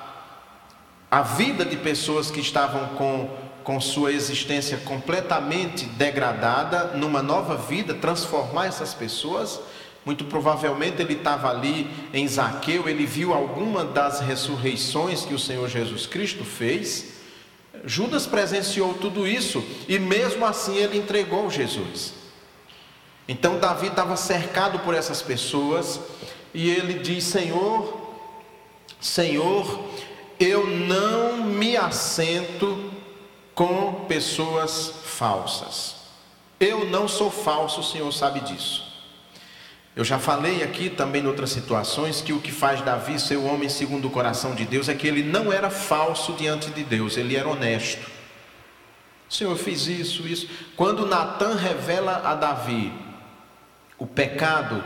[1.10, 3.30] a vida de pessoas que estavam com,
[3.62, 9.60] com sua existência completamente degradada numa nova vida, transformar essas pessoas
[10.04, 15.68] muito provavelmente ele estava ali em Zaqueu, ele viu alguma das ressurreições que o Senhor
[15.68, 17.14] Jesus Cristo fez.
[17.84, 22.14] Judas presenciou tudo isso e mesmo assim ele entregou Jesus.
[23.26, 25.98] Então Davi estava cercado por essas pessoas
[26.52, 28.12] e ele diz: Senhor,
[29.00, 29.80] Senhor,
[30.38, 32.92] eu não me assento
[33.54, 35.96] com pessoas falsas.
[36.60, 38.93] Eu não sou falso, o Senhor sabe disso.
[39.96, 43.44] Eu já falei aqui também em outras situações que o que faz Davi ser o
[43.44, 47.16] homem segundo o coração de Deus é que ele não era falso diante de Deus,
[47.16, 48.10] ele era honesto.
[49.28, 50.48] Senhor, eu fiz isso, isso.
[50.76, 52.92] Quando Natan revela a Davi
[53.96, 54.82] o pecado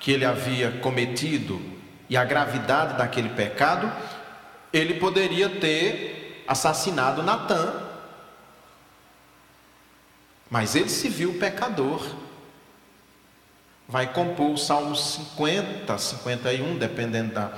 [0.00, 1.60] que ele havia cometido
[2.08, 3.90] e a gravidade daquele pecado,
[4.72, 7.72] ele poderia ter assassinado Natan.
[10.50, 12.04] Mas ele se viu pecador.
[13.90, 17.52] Vai compor o Salmo 50, 51, dependendo da.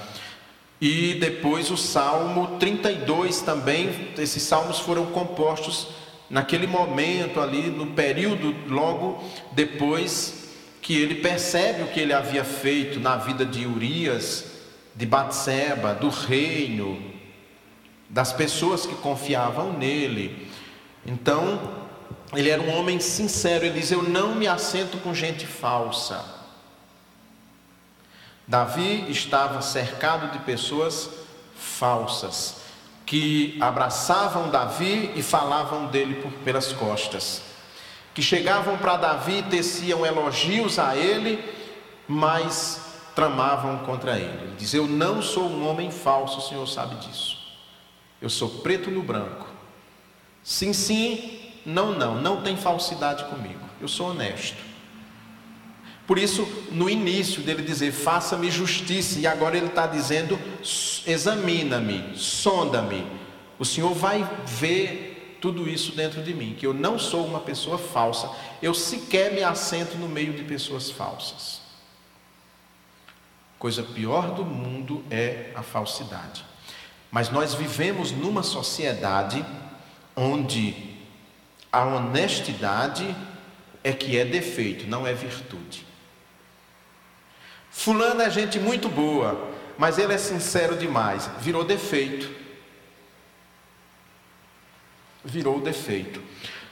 [0.80, 5.88] E depois o Salmo 32 também, esses salmos foram compostos
[6.28, 10.48] naquele momento ali, no período logo depois
[10.80, 14.44] que ele percebe o que ele havia feito na vida de Urias,
[14.96, 17.00] de Batseba, do reino,
[18.08, 20.48] das pessoas que confiavam nele.
[21.06, 21.81] Então,
[22.34, 26.24] ele era um homem sincero, ele diz: Eu não me assento com gente falsa.
[28.46, 31.10] Davi estava cercado de pessoas
[31.54, 32.56] falsas,
[33.06, 37.42] que abraçavam Davi e falavam dele por, pelas costas,
[38.14, 41.42] que chegavam para Davi e teciam elogios a ele,
[42.08, 42.80] mas
[43.14, 44.42] tramavam contra ele.
[44.42, 47.38] Ele diz: Eu não sou um homem falso, o Senhor sabe disso.
[48.20, 49.46] Eu sou preto no branco.
[50.42, 53.60] Sim, sim, não, não, não tem falsidade comigo.
[53.80, 54.72] Eu sou honesto.
[56.06, 60.38] Por isso, no início dele dizer, faça-me justiça, e agora ele está dizendo,
[61.06, 63.06] examina-me, sonda-me.
[63.58, 67.78] O Senhor vai ver tudo isso dentro de mim, que eu não sou uma pessoa
[67.78, 71.60] falsa, eu sequer me assento no meio de pessoas falsas.
[73.58, 76.44] Coisa pior do mundo é a falsidade.
[77.10, 79.44] Mas nós vivemos numa sociedade
[80.16, 80.91] onde
[81.72, 83.16] a honestidade
[83.82, 85.86] é que é defeito, não é virtude.
[87.70, 92.30] Fulano é gente muito boa, mas ele é sincero demais, virou defeito.
[95.24, 96.22] Virou defeito.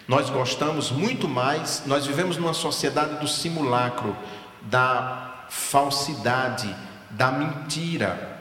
[0.07, 4.15] Nós gostamos muito mais, nós vivemos numa sociedade do simulacro,
[4.63, 6.75] da falsidade,
[7.11, 8.41] da mentira.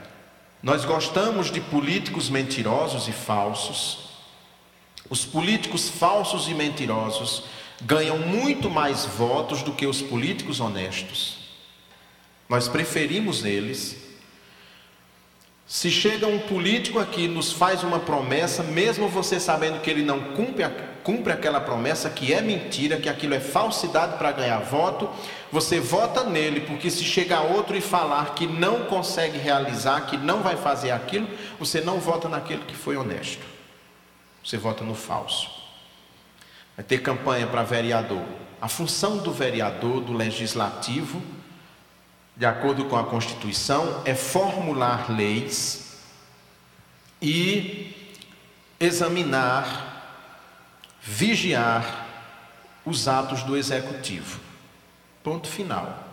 [0.61, 4.08] Nós gostamos de políticos mentirosos e falsos,
[5.09, 7.43] os políticos falsos e mentirosos
[7.81, 11.37] ganham muito mais votos do que os políticos honestos.
[12.47, 13.97] Nós preferimos eles.
[15.65, 20.19] Se chega um político aqui nos faz uma promessa, mesmo você sabendo que ele não
[20.33, 20.65] cumpre,
[21.03, 25.07] cumpre aquela promessa, que é mentira, que aquilo é falsidade para ganhar voto,
[25.51, 30.41] você vota nele, porque se chegar outro e falar que não consegue realizar, que não
[30.41, 31.27] vai fazer aquilo,
[31.59, 33.58] você não vota naquele que foi honesto.
[34.43, 35.49] Você vota no falso.
[36.75, 38.23] Vai ter campanha para vereador.
[38.61, 41.21] A função do vereador, do legislativo,
[42.35, 45.97] de acordo com a Constituição, é formular leis
[47.21, 48.15] e
[48.79, 50.31] examinar,
[51.01, 52.07] vigiar
[52.85, 54.39] os atos do executivo.
[55.21, 56.07] Ponto final.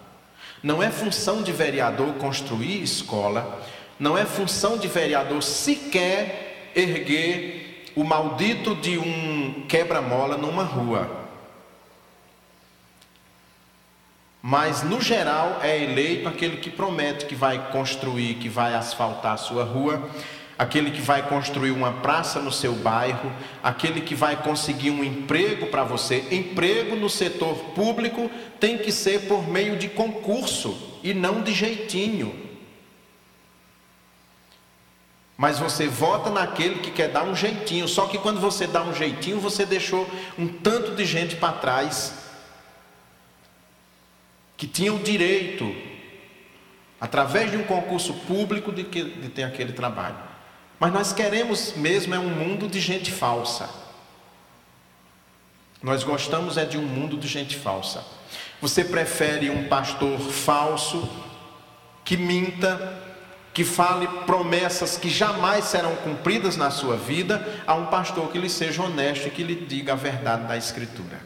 [0.63, 3.65] Não é função de vereador construir escola,
[3.99, 7.66] não é função de vereador sequer erguer
[7.97, 11.25] o maldito de um quebra-mola numa rua.
[14.43, 19.39] Mas no geral é eleito aquele que promete que vai construir, que vai asfaltar a
[19.39, 20.09] sua rua,
[20.59, 23.33] aquele que vai construir uma praça no seu bairro,
[23.63, 26.29] aquele que vai conseguir um emprego para você.
[26.31, 28.31] Emprego no setor público
[28.61, 32.46] tem que ser por meio de concurso e não de jeitinho.
[35.37, 37.87] Mas você vota naquele que quer dar um jeitinho.
[37.87, 42.15] Só que quando você dá um jeitinho, você deixou um tanto de gente para trás
[44.57, 45.75] que tinha o direito,
[46.99, 50.17] através de um concurso público, de, que, de ter aquele trabalho.
[50.81, 53.69] Mas nós queremos mesmo é um mundo de gente falsa.
[55.83, 58.03] Nós gostamos é de um mundo de gente falsa.
[58.61, 61.07] Você prefere um pastor falso
[62.03, 63.06] que minta,
[63.57, 68.51] que fale promessas que jamais serão cumpridas na sua vida, a um pastor que lhe
[68.51, 71.19] seja honesto e que lhe diga a verdade da Escritura.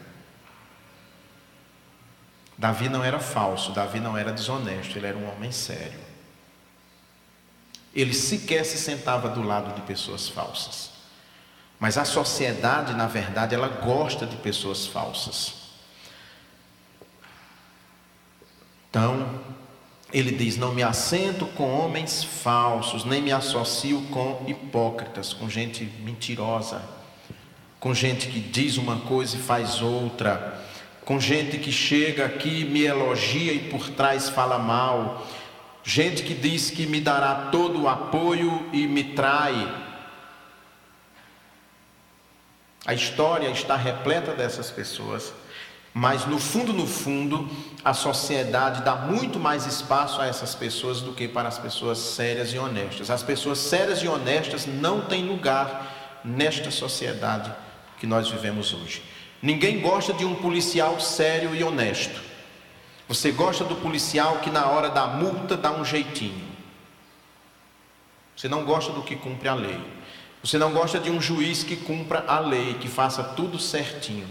[2.57, 5.99] Davi não era falso, Davi não era desonesto, ele era um homem sério.
[7.93, 10.91] Ele sequer se sentava do lado de pessoas falsas.
[11.77, 15.53] Mas a sociedade, na verdade, ela gosta de pessoas falsas.
[18.89, 19.37] Então,
[20.13, 25.83] ele diz: Não me assento com homens falsos, nem me associo com hipócritas, com gente
[26.03, 26.81] mentirosa,
[27.79, 30.61] com gente que diz uma coisa e faz outra,
[31.05, 35.27] com gente que chega aqui, me elogia e por trás fala mal,
[35.83, 39.79] gente que diz que me dará todo o apoio e me trai.
[42.85, 45.33] A história está repleta dessas pessoas.
[45.93, 47.49] Mas no fundo, no fundo,
[47.83, 52.53] a sociedade dá muito mais espaço a essas pessoas do que para as pessoas sérias
[52.53, 53.09] e honestas.
[53.09, 57.51] As pessoas sérias e honestas não têm lugar nesta sociedade
[57.99, 59.03] que nós vivemos hoje.
[59.41, 62.21] Ninguém gosta de um policial sério e honesto.
[63.07, 66.49] Você gosta do policial que na hora da multa dá um jeitinho.
[68.35, 69.79] Você não gosta do que cumpre a lei.
[70.41, 74.27] Você não gosta de um juiz que cumpra a lei, que faça tudo certinho.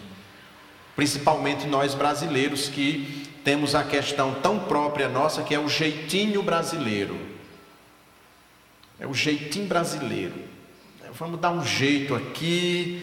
[1.01, 7.19] Principalmente nós brasileiros que temos a questão tão própria nossa que é o jeitinho brasileiro.
[8.99, 10.35] É o jeitinho brasileiro.
[11.15, 13.03] Vamos dar um jeito aqui,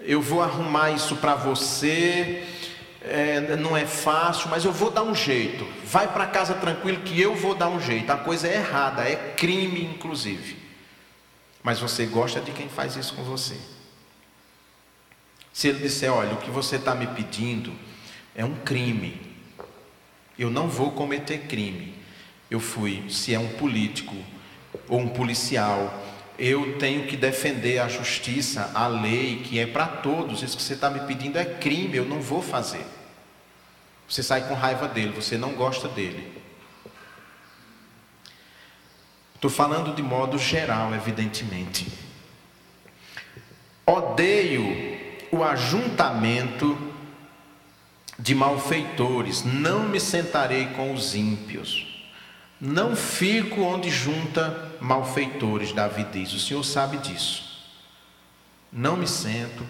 [0.00, 2.46] eu vou arrumar isso para você.
[3.00, 5.66] É, não é fácil, mas eu vou dar um jeito.
[5.82, 8.10] Vai para casa tranquilo que eu vou dar um jeito.
[8.10, 10.58] A coisa é errada, é crime, inclusive.
[11.62, 13.56] Mas você gosta de quem faz isso com você.
[15.52, 17.72] Se ele disser, olha, o que você está me pedindo
[18.34, 19.20] é um crime,
[20.38, 21.94] eu não vou cometer crime.
[22.50, 24.16] Eu fui, se é um político
[24.88, 26.02] ou um policial,
[26.38, 30.42] eu tenho que defender a justiça, a lei, que é para todos.
[30.42, 32.86] Isso que você está me pedindo é crime, eu não vou fazer.
[34.08, 36.40] Você sai com raiva dele, você não gosta dele.
[39.34, 41.86] Estou falando de modo geral, evidentemente.
[43.86, 44.89] Odeio
[45.32, 46.76] o ajuntamento
[48.18, 51.86] de malfeitores, não me sentarei com os ímpios.
[52.60, 56.32] Não fico onde junta malfeitores, Davi diz.
[56.34, 57.64] O Senhor sabe disso.
[58.70, 59.64] Não me sento.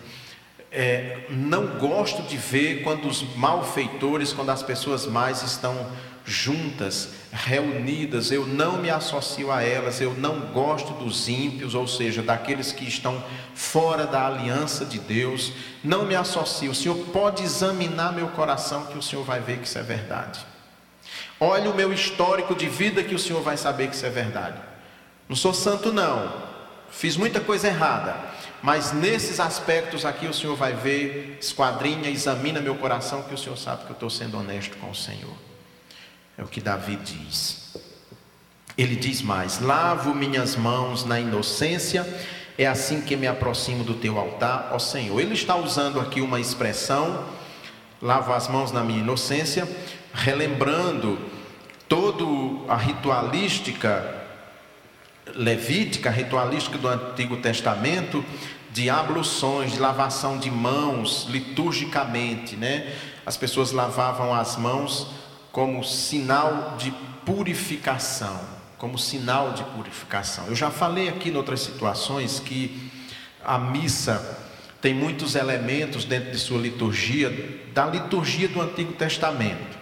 [0.73, 5.91] É, não gosto de ver quando os malfeitores, quando as pessoas mais estão
[6.25, 12.23] juntas, reunidas, eu não me associo a elas, eu não gosto dos ímpios, ou seja,
[12.23, 13.23] daqueles que estão
[13.55, 15.53] fora da aliança de Deus,
[15.83, 16.71] não me associo.
[16.71, 20.41] O Senhor pode examinar meu coração, que o Senhor vai ver que isso é verdade.
[21.39, 24.59] Olhe o meu histórico de vida, que o Senhor vai saber que isso é verdade.
[25.29, 26.33] Não sou santo, não,
[26.91, 28.17] fiz muita coisa errada,
[28.63, 33.57] mas nesses aspectos aqui o Senhor vai ver, esquadrinha, examina meu coração, que o Senhor
[33.57, 35.50] sabe que eu estou sendo honesto com o Senhor.
[36.41, 37.77] É o que Davi diz.
[38.77, 42.03] Ele diz mais: Lavo minhas mãos na inocência,
[42.57, 45.21] é assim que me aproximo do teu altar, ó Senhor.
[45.21, 47.27] Ele está usando aqui uma expressão,
[48.01, 49.69] lavo as mãos na minha inocência,
[50.15, 51.19] relembrando
[51.87, 52.25] toda
[52.73, 54.23] a ritualística
[55.35, 58.25] levítica, ritualística do Antigo Testamento,
[58.71, 62.97] de abluções, de lavação de mãos, liturgicamente, né?
[63.27, 65.21] As pessoas lavavam as mãos
[65.53, 66.91] como sinal de
[67.25, 68.41] purificação,
[68.79, 70.47] como sinal de purificação.
[70.47, 72.91] Eu já falei aqui em outras situações que
[73.45, 74.39] a missa
[74.81, 77.31] tem muitos elementos dentro de sua liturgia,
[77.75, 79.79] da liturgia do Antigo Testamento.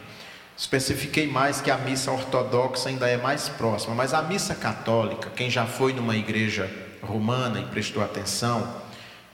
[0.56, 5.48] Especifiquei mais que a missa ortodoxa ainda é mais próxima, mas a missa católica, quem
[5.48, 6.68] já foi numa igreja
[7.00, 8.68] romana e prestou atenção,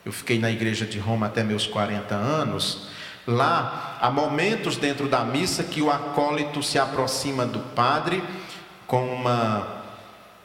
[0.05, 2.89] eu fiquei na igreja de Roma até meus 40 anos,
[3.27, 8.23] Lá há momentos dentro da missa que o acólito se aproxima do padre
[8.87, 9.67] com uma,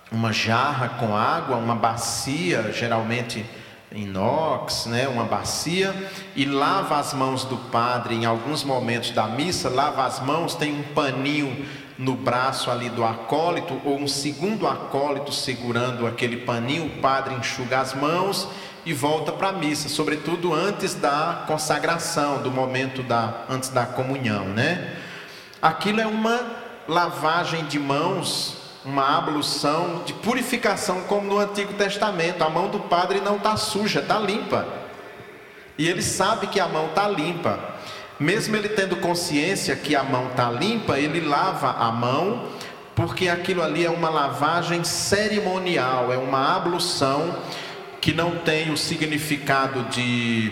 [0.10, 3.46] uma jarra com água, uma bacia, geralmente
[3.92, 5.94] inox, né, uma bacia,
[6.36, 10.74] e lava as mãos do padre em alguns momentos da missa, lava as mãos, tem
[10.74, 11.66] um paninho
[11.98, 17.80] no braço ali do acólito, ou um segundo acólito segurando aquele paninho, o padre enxuga
[17.80, 18.48] as mãos
[18.86, 24.46] e volta para a missa, sobretudo antes da consagração, do momento da antes da comunhão,
[24.46, 24.96] né?
[25.62, 26.40] Aquilo é uma
[26.88, 32.44] lavagem de mãos, uma ablução de purificação, como no Antigo Testamento.
[32.44, 34.66] A mão do padre não está suja, está limpa.
[35.78, 37.60] E ele sabe que a mão está limpa.
[38.20, 42.48] Mesmo ele tendo consciência que a mão está limpa, ele lava a mão,
[42.96, 47.36] porque aquilo ali é uma lavagem cerimonial, é uma ablução
[48.02, 50.52] que não tem o significado de,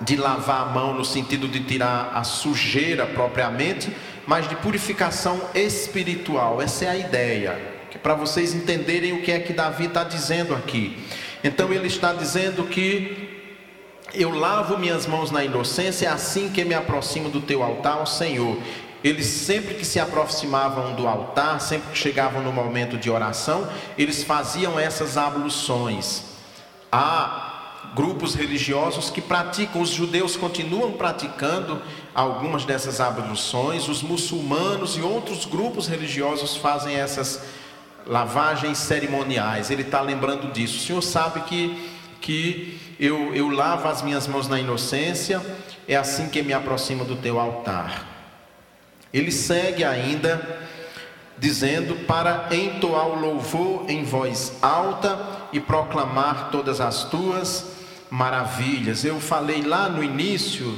[0.00, 3.90] de lavar a mão no sentido de tirar a sujeira propriamente,
[4.26, 6.60] mas de purificação espiritual.
[6.60, 7.60] Essa é a ideia,
[7.90, 11.04] que para vocês entenderem o que é que Davi está dizendo aqui.
[11.44, 13.36] Então ele está dizendo que
[14.12, 18.06] eu lavo minhas mãos na inocência, é assim que me aproximo do teu altar, ó
[18.06, 18.58] Senhor.
[19.04, 24.24] Eles sempre que se aproximavam do altar, sempre que chegavam no momento de oração, eles
[24.24, 26.35] faziam essas abluções.
[26.90, 27.56] Há
[27.94, 31.80] grupos religiosos que praticam, os judeus continuam praticando
[32.14, 37.42] algumas dessas abluções, os muçulmanos e outros grupos religiosos fazem essas
[38.06, 39.70] lavagens cerimoniais.
[39.70, 40.76] Ele está lembrando disso.
[40.76, 45.40] O Senhor sabe que, que eu, eu lavo as minhas mãos na inocência,
[45.88, 48.06] é assim que me aproximo do teu altar.
[49.12, 50.60] Ele segue ainda
[51.38, 57.76] dizendo para entoar o louvor em voz alta e proclamar todas as tuas
[58.10, 59.04] maravilhas.
[59.04, 60.76] Eu falei lá no início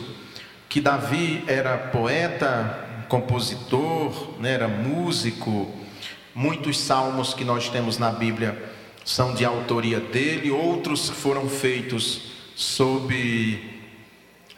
[0.69, 5.71] que Davi era poeta, compositor, né, era músico.
[6.35, 8.71] Muitos salmos que nós temos na Bíblia
[9.05, 13.65] são de autoria dele, outros foram feitos sob,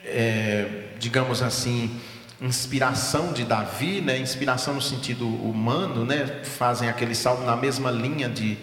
[0.04, 2.00] é, digamos assim,
[2.40, 4.18] inspiração de Davi, né?
[4.18, 6.40] inspiração no sentido humano, né?
[6.42, 8.56] fazem aquele salmo na mesma linha de,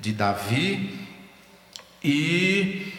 [0.00, 1.06] de Davi.
[2.02, 2.92] E,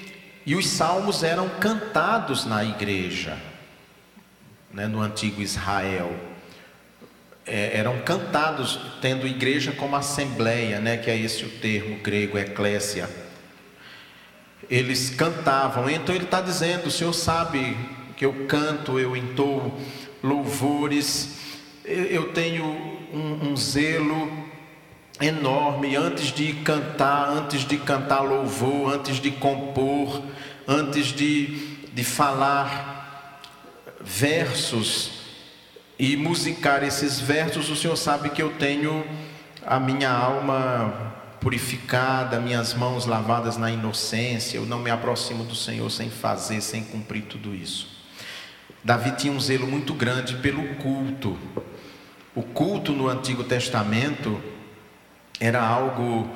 [0.45, 3.38] e os salmos eram cantados na igreja,
[4.72, 4.88] né?
[4.88, 6.14] no antigo Israel.
[7.45, 10.98] É, eram cantados, tendo igreja como assembleia, né?
[10.98, 13.10] que é esse o termo grego, eclésia.
[14.70, 17.78] Eles cantavam, então ele está dizendo: o Senhor sabe
[18.18, 19.80] que eu canto, eu entoo
[20.22, 21.38] louvores,
[21.86, 22.66] eu tenho
[23.14, 24.47] um, um zelo
[25.20, 30.22] enorme antes de cantar, antes de cantar louvor, antes de compor,
[30.68, 33.41] antes de, de falar
[34.01, 35.11] versos
[35.97, 39.05] e musicar esses versos, o Senhor sabe que eu tenho
[39.65, 45.89] a minha alma purificada, minhas mãos lavadas na inocência, eu não me aproximo do Senhor
[45.89, 47.97] sem fazer, sem cumprir tudo isso.
[48.84, 51.38] Davi tinha um zelo muito grande pelo culto.
[52.36, 54.41] O culto no Antigo Testamento
[55.40, 56.30] era algo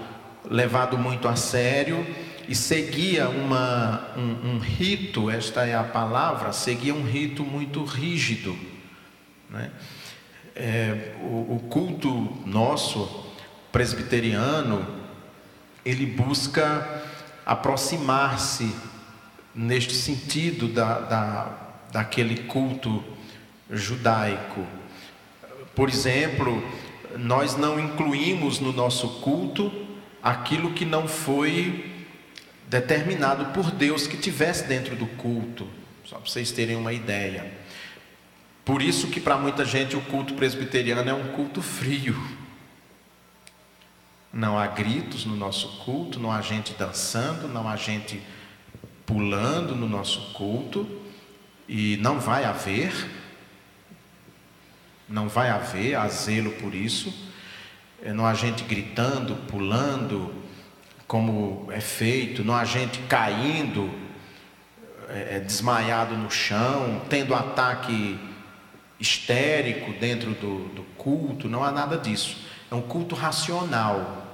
[0.50, 2.06] levado muito a sério
[2.48, 8.58] e seguia uma, um, um rito, esta é a palavra, seguia um rito muito rígido.
[9.50, 9.72] Né?
[10.56, 12.10] É, o, o culto
[12.46, 13.26] nosso,
[13.72, 14.86] presbiteriano,
[15.86, 17.04] ele busca
[17.46, 18.74] aproximar-se
[19.56, 23.04] neste sentido da, da daquele culto
[23.70, 24.66] judaico.
[25.76, 26.64] Por exemplo,
[27.18, 29.72] nós não incluímos no nosso culto
[30.22, 31.92] aquilo que não foi
[32.68, 35.68] determinado por Deus que tivesse dentro do culto,
[36.06, 37.52] só para vocês terem uma ideia.
[38.64, 42.16] Por isso que para muita gente o culto presbiteriano é um culto frio.
[44.32, 48.22] Não há gritos no nosso culto, não há gente dançando, não há gente
[49.06, 50.88] pulando no nosso culto.
[51.68, 52.94] E não vai haver,
[55.12, 57.14] não vai haver a zelo por isso,
[58.04, 60.34] é, não há gente gritando, pulando,
[61.06, 63.92] como é feito, não há gente caindo,
[65.10, 68.18] é, é, desmaiado no chão, tendo ataque
[69.00, 72.38] histérico dentro do, do culto, não há nada disso.
[72.72, 74.26] É um culto racional.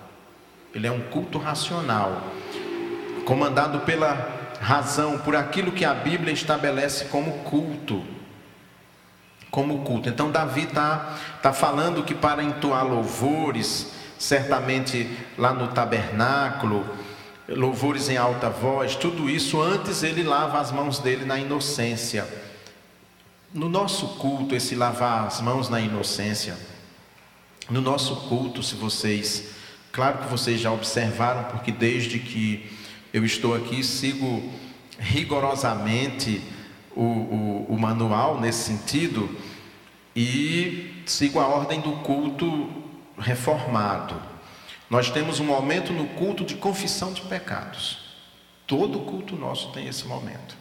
[0.75, 2.21] Ele é um culto racional,
[3.25, 8.16] comandado pela razão por aquilo que a Bíblia estabelece como culto.
[9.49, 10.09] Como culto.
[10.09, 16.85] Então, Davi está tá falando que para entoar louvores, certamente lá no tabernáculo,
[17.47, 22.27] louvores em alta voz, tudo isso antes ele lava as mãos dele na inocência.
[23.53, 26.57] No nosso culto, esse lavar as mãos na inocência,
[27.69, 29.51] no nosso culto, se vocês,
[29.91, 32.69] claro que vocês já observaram, porque desde que
[33.13, 34.51] eu estou aqui, sigo
[34.99, 36.41] rigorosamente
[36.97, 39.29] o, o, o manual nesse sentido
[40.15, 42.69] e sigo a ordem do culto
[43.17, 44.19] reformado.
[44.89, 47.99] Nós temos um momento no culto de confissão de pecados.
[48.65, 50.55] Todo culto nosso tem esse momento.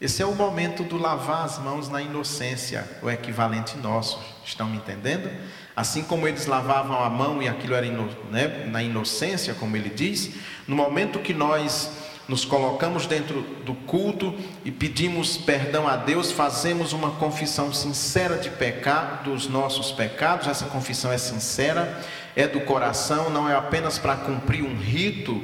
[0.00, 4.18] Esse é o momento do lavar as mãos na inocência, o equivalente nosso.
[4.44, 5.30] Estão me entendendo?
[5.74, 9.88] Assim como eles lavavam a mão e aquilo era ino, né, na inocência, como ele
[9.88, 10.34] diz,
[10.68, 16.92] no momento que nós nos colocamos dentro do culto e pedimos perdão a Deus, fazemos
[16.92, 22.00] uma confissão sincera de pecado, dos nossos pecados, essa confissão é sincera,
[22.34, 25.42] é do coração, não é apenas para cumprir um rito,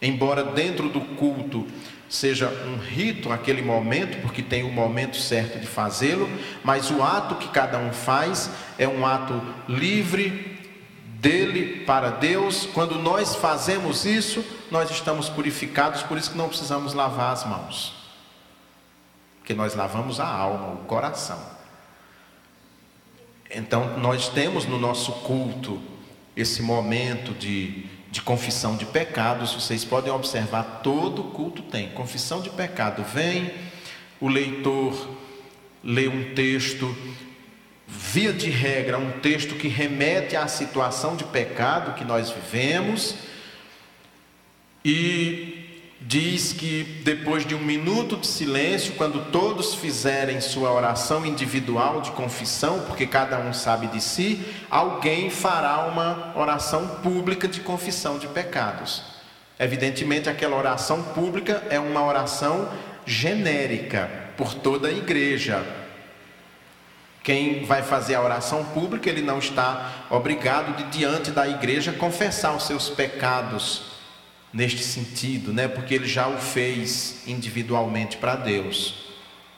[0.00, 1.66] embora dentro do culto
[2.08, 6.28] seja um rito aquele momento, porque tem o um momento certo de fazê-lo,
[6.62, 10.53] mas o ato que cada um faz é um ato livre
[11.24, 12.66] dele para Deus.
[12.66, 17.94] Quando nós fazemos isso, nós estamos purificados, por isso que não precisamos lavar as mãos.
[19.38, 21.40] Porque nós lavamos a alma, o coração.
[23.50, 25.80] Então, nós temos no nosso culto
[26.36, 31.88] esse momento de de confissão de pecados, vocês podem observar, todo culto tem.
[31.88, 33.52] Confissão de pecado vem,
[34.20, 34.94] o leitor
[35.82, 36.96] lê um texto,
[37.96, 43.14] via de regra, um texto que remete à situação de pecado que nós vivemos,
[44.84, 45.60] e
[46.00, 52.10] diz que depois de um minuto de silêncio, quando todos fizerem sua oração individual de
[52.10, 58.26] confissão, porque cada um sabe de si, alguém fará uma oração pública de confissão de
[58.26, 59.02] pecados.
[59.58, 62.68] Evidentemente, aquela oração pública é uma oração
[63.06, 65.83] genérica por toda a igreja.
[67.24, 72.54] Quem vai fazer a oração pública, ele não está obrigado de diante da igreja confessar
[72.54, 73.94] os seus pecados
[74.52, 75.66] neste sentido, né?
[75.66, 79.06] Porque ele já o fez individualmente para Deus.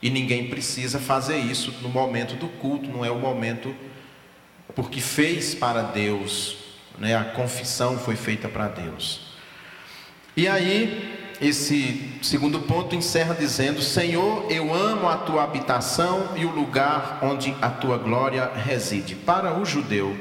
[0.01, 3.75] E ninguém precisa fazer isso no momento do culto, não é o momento
[4.77, 6.57] porque fez para Deus,
[6.99, 7.17] né?
[7.17, 9.33] A confissão foi feita para Deus.
[10.37, 16.51] E aí, esse segundo ponto encerra dizendo: Senhor, eu amo a tua habitação e o
[16.51, 19.14] lugar onde a tua glória reside.
[19.14, 20.16] Para o judeu,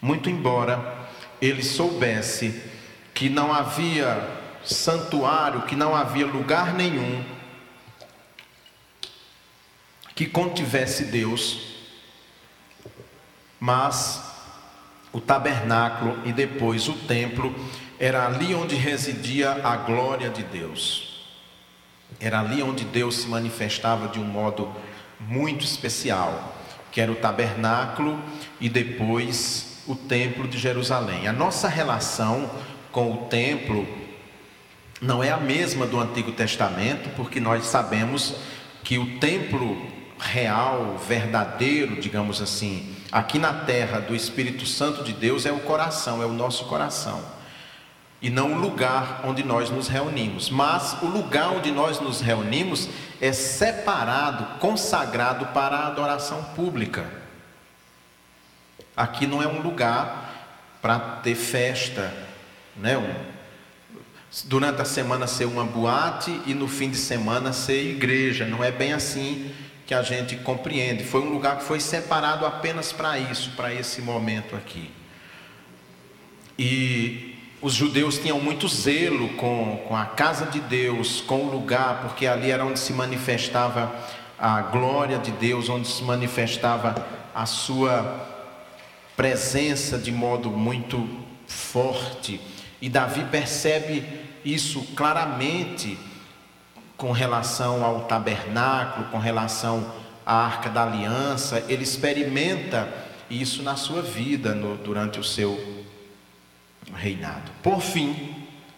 [0.00, 0.96] muito embora
[1.40, 2.62] ele soubesse
[3.14, 4.28] que não havia
[4.64, 7.24] santuário, que não havia lugar nenhum
[10.14, 11.60] que contivesse Deus,
[13.60, 14.20] mas
[15.12, 17.54] o tabernáculo e depois o templo
[17.98, 21.26] era ali onde residia a glória de Deus.
[22.20, 24.72] Era ali onde Deus se manifestava de um modo
[25.20, 26.56] muito especial,
[26.92, 28.18] que era o tabernáculo
[28.60, 31.26] e depois o templo de Jerusalém.
[31.26, 32.50] A nossa relação
[32.92, 33.86] com o templo
[35.00, 38.36] não é a mesma do Antigo Testamento, porque nós sabemos
[38.84, 39.76] que o templo
[40.18, 46.22] real, verdadeiro, digamos assim, aqui na terra do Espírito Santo de Deus é o coração,
[46.22, 47.37] é o nosso coração
[48.20, 50.50] e não o lugar onde nós nos reunimos.
[50.50, 52.88] Mas o lugar onde nós nos reunimos
[53.20, 57.06] é separado, consagrado para a adoração pública.
[58.96, 60.28] Aqui não é um lugar
[60.82, 62.12] para ter festa,
[62.76, 62.96] né?
[64.44, 68.44] durante a semana ser uma boate e no fim de semana ser igreja.
[68.44, 69.52] Não é bem assim
[69.86, 71.04] que a gente compreende.
[71.04, 74.90] Foi um lugar que foi separado apenas para isso, para esse momento aqui.
[76.58, 77.27] E
[77.60, 82.26] os judeus tinham muito zelo com, com a casa de Deus, com o lugar, porque
[82.26, 83.92] ali era onde se manifestava
[84.38, 86.94] a glória de Deus, onde se manifestava
[87.34, 88.26] a sua
[89.16, 91.08] presença de modo muito
[91.48, 92.40] forte.
[92.80, 94.04] E Davi percebe
[94.44, 95.98] isso claramente
[96.96, 99.92] com relação ao tabernáculo, com relação
[100.24, 102.88] à arca da aliança, ele experimenta
[103.30, 105.77] isso na sua vida no, durante o seu
[106.98, 107.50] reinado.
[107.62, 108.34] Por fim,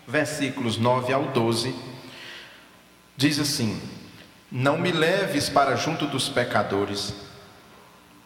[0.07, 1.75] versículos 9 ao 12,
[3.17, 3.81] diz assim:
[4.53, 7.15] Não me leves para junto dos pecadores,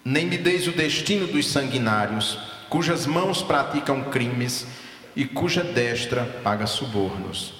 [0.04, 2.38] nem me deis o destino dos sanguinários,
[2.68, 4.66] cujas mãos praticam crimes
[5.14, 7.54] e cuja destra paga subornos.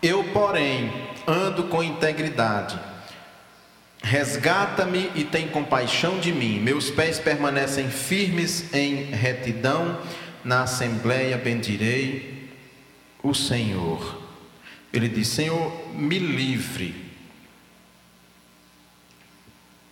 [0.00, 0.92] Eu, porém,
[1.26, 2.78] ando com integridade.
[4.02, 6.60] Resgata-me e tem compaixão de mim.
[6.60, 9.98] Meus pés permanecem firmes em retidão
[10.46, 12.48] na assembleia bendirei
[13.20, 14.22] o Senhor.
[14.92, 16.94] Ele diz: Senhor, me livre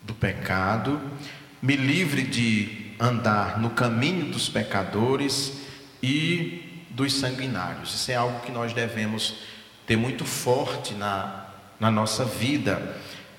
[0.03, 1.01] do pecado,
[1.61, 5.55] me livre de andar no caminho dos pecadores
[6.01, 7.93] e dos sanguinários.
[7.93, 9.35] Isso é algo que nós devemos
[9.85, 11.47] ter muito forte na,
[11.81, 12.97] na nossa vida,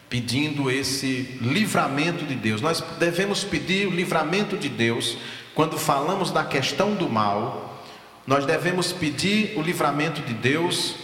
[0.09, 2.59] pedindo esse livramento de Deus.
[2.59, 5.18] Nós devemos pedir o livramento de Deus
[5.56, 7.82] quando falamos da questão do mal,
[8.28, 10.95] nós devemos pedir o livramento de Deus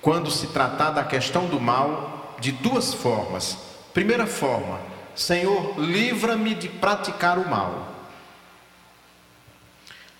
[0.00, 3.58] quando se tratar da questão do mal de duas formas.
[3.92, 4.80] Primeira forma,
[5.14, 7.94] Senhor, livra-me de praticar o mal.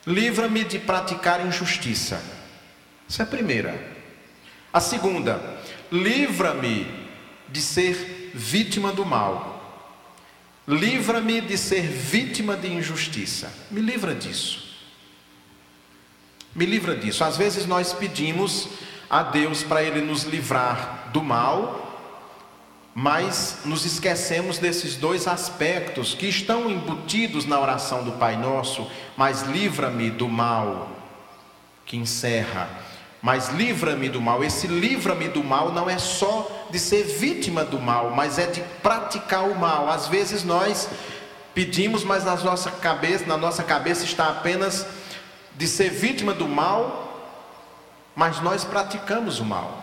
[0.06, 2.22] Livra-me de praticar injustiça.
[3.08, 3.92] Essa é a primeira.
[4.72, 5.40] A segunda,
[5.90, 6.86] livra-me
[7.48, 9.53] de ser vítima do mal.
[10.66, 13.52] Livra-me de ser vítima de injustiça.
[13.70, 14.64] Me livra disso.
[16.54, 17.22] Me livra disso.
[17.22, 18.68] Às vezes nós pedimos
[19.10, 21.80] a Deus para Ele nos livrar do mal,
[22.94, 28.90] mas nos esquecemos desses dois aspectos que estão embutidos na oração do Pai Nosso.
[29.16, 30.96] Mas livra-me do mal,
[31.84, 32.83] que encerra
[33.24, 34.44] mas livra-me do mal.
[34.44, 38.60] Esse livra-me do mal não é só de ser vítima do mal, mas é de
[38.82, 39.88] praticar o mal.
[39.88, 40.90] Às vezes nós
[41.54, 44.86] pedimos, mas na nossa cabeça, na nossa cabeça está apenas
[45.56, 47.40] de ser vítima do mal,
[48.14, 49.82] mas nós praticamos o mal.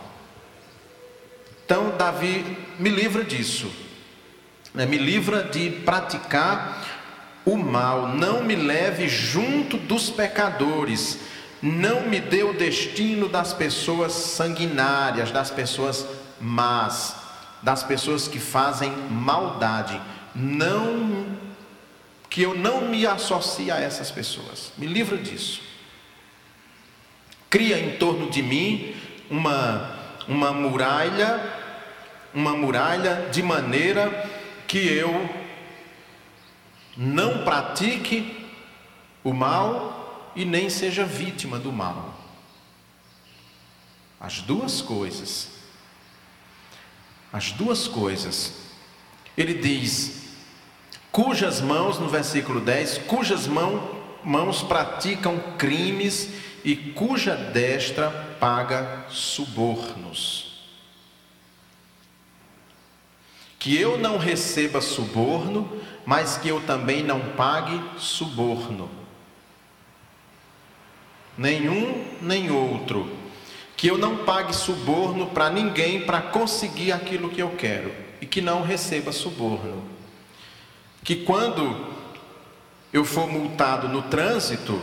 [1.66, 3.72] Então Davi me livra disso.
[4.72, 4.86] Né?
[4.86, 6.86] Me livra de praticar
[7.44, 11.31] o mal, não me leve junto dos pecadores
[11.62, 16.06] não me dê o destino das pessoas sanguinárias, das pessoas
[16.40, 17.16] más,
[17.62, 20.02] das pessoas que fazem maldade.
[20.34, 21.40] Não
[22.30, 24.72] que eu não me associe a essas pessoas.
[24.78, 25.62] Me livra disso.
[27.50, 28.96] Cria em torno de mim
[29.30, 31.42] uma uma muralha,
[32.34, 34.30] uma muralha de maneira
[34.68, 35.30] que eu
[36.96, 38.48] não pratique
[39.24, 40.01] o mal
[40.36, 42.18] e nem seja vítima do mal.
[44.20, 45.50] As duas coisas.
[47.34, 48.54] As duas coisas.
[49.36, 50.30] Ele diz:
[51.12, 56.30] cujas mãos, no versículo 10, cujas mão, mãos praticam crimes
[56.64, 60.52] e cuja destra paga subornos.
[63.58, 69.01] Que eu não receba suborno, mas que eu também não pague suborno.
[71.38, 73.10] Nenhum nem outro.
[73.76, 78.42] Que eu não pague suborno para ninguém para conseguir aquilo que eu quero e que
[78.42, 79.84] não receba suborno.
[81.04, 81.88] Que quando
[82.94, 84.80] eu for multado no trânsito,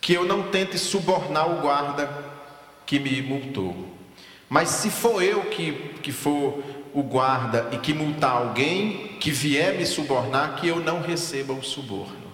[0.00, 2.08] que eu não tente subornar o guarda
[2.84, 3.94] que me multou.
[4.48, 5.72] Mas se for eu que,
[6.02, 6.62] que for
[6.94, 11.62] o guarda e que multar alguém que vier me subornar, que eu não receba o
[11.62, 12.32] suborno.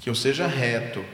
[0.00, 1.04] Que eu seja reto.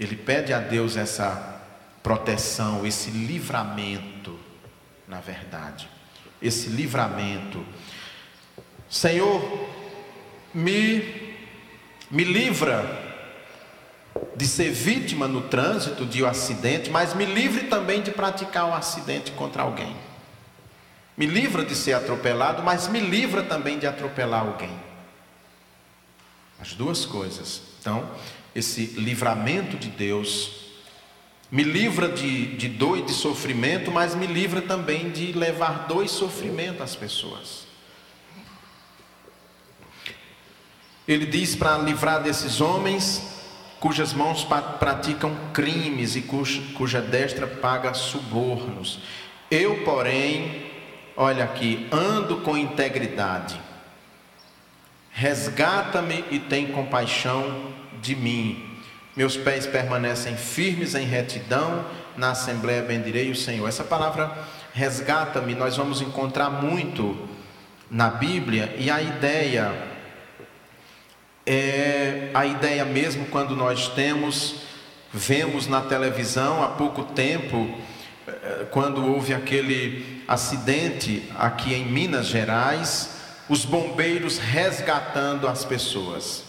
[0.00, 1.60] Ele pede a Deus essa
[2.02, 4.40] proteção, esse livramento,
[5.06, 5.86] na verdade.
[6.40, 7.62] Esse livramento.
[8.88, 9.68] Senhor,
[10.54, 11.36] me,
[12.10, 13.10] me livra
[14.34, 18.74] de ser vítima no trânsito de um acidente, mas me livre também de praticar um
[18.74, 19.94] acidente contra alguém.
[21.14, 24.74] Me livra de ser atropelado, mas me livra também de atropelar alguém.
[26.58, 27.60] As duas coisas.
[27.78, 28.08] Então,
[28.54, 30.60] esse livramento de Deus
[31.50, 36.04] me livra de, de dor e de sofrimento, mas me livra também de levar dor
[36.04, 37.66] e sofrimento às pessoas.
[41.08, 43.40] Ele diz para livrar desses homens
[43.80, 44.46] cujas mãos
[44.78, 49.00] praticam crimes e cuja, cuja destra paga subornos.
[49.50, 50.70] Eu, porém,
[51.16, 53.60] olha aqui, ando com integridade.
[55.10, 58.78] Resgata-me e tem compaixão de mim.
[59.16, 61.84] Meus pés permanecem firmes em retidão,
[62.16, 63.68] na assembleia bendirei o Senhor.
[63.68, 64.30] Essa palavra
[64.72, 67.28] resgata-me, nós vamos encontrar muito
[67.90, 69.72] na Bíblia, e a ideia
[71.44, 74.62] é a ideia mesmo quando nós temos,
[75.12, 77.68] vemos na televisão há pouco tempo,
[78.28, 83.16] eh, quando houve aquele acidente aqui em Minas Gerais,
[83.48, 86.44] os bombeiros resgatando as pessoas,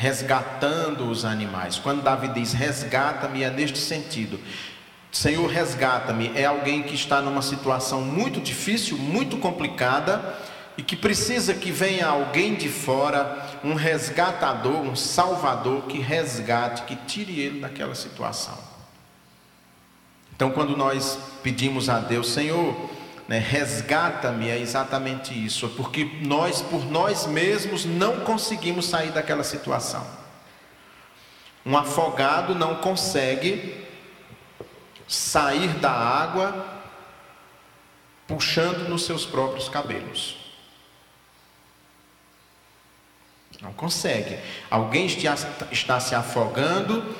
[0.00, 1.78] resgatando os animais.
[1.78, 4.40] Quando Davi diz resgata-me, é neste sentido.
[5.12, 6.32] Senhor, resgata-me.
[6.34, 10.38] É alguém que está numa situação muito difícil, muito complicada
[10.78, 16.96] e que precisa que venha alguém de fora, um resgatador, um salvador que resgate, que
[16.96, 18.56] tire ele daquela situação.
[20.34, 22.74] Então, quando nós pedimos a Deus, Senhor,
[23.30, 29.44] né, resgata-me, é exatamente isso, é porque nós, por nós mesmos, não conseguimos sair daquela
[29.44, 30.04] situação.
[31.64, 33.86] Um afogado não consegue
[35.06, 36.82] sair da água
[38.26, 40.36] puxando nos seus próprios cabelos.
[43.62, 44.40] Não consegue.
[44.68, 47.14] Alguém está se afogando,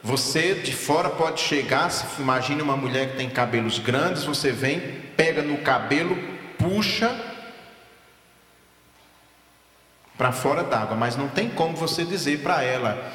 [0.00, 1.90] você de fora pode chegar,
[2.20, 6.16] imagine uma mulher que tem cabelos grandes, você vem, pega no cabelo,
[6.58, 7.14] puxa
[10.16, 13.12] para fora d'água, mas não tem como você dizer para ela: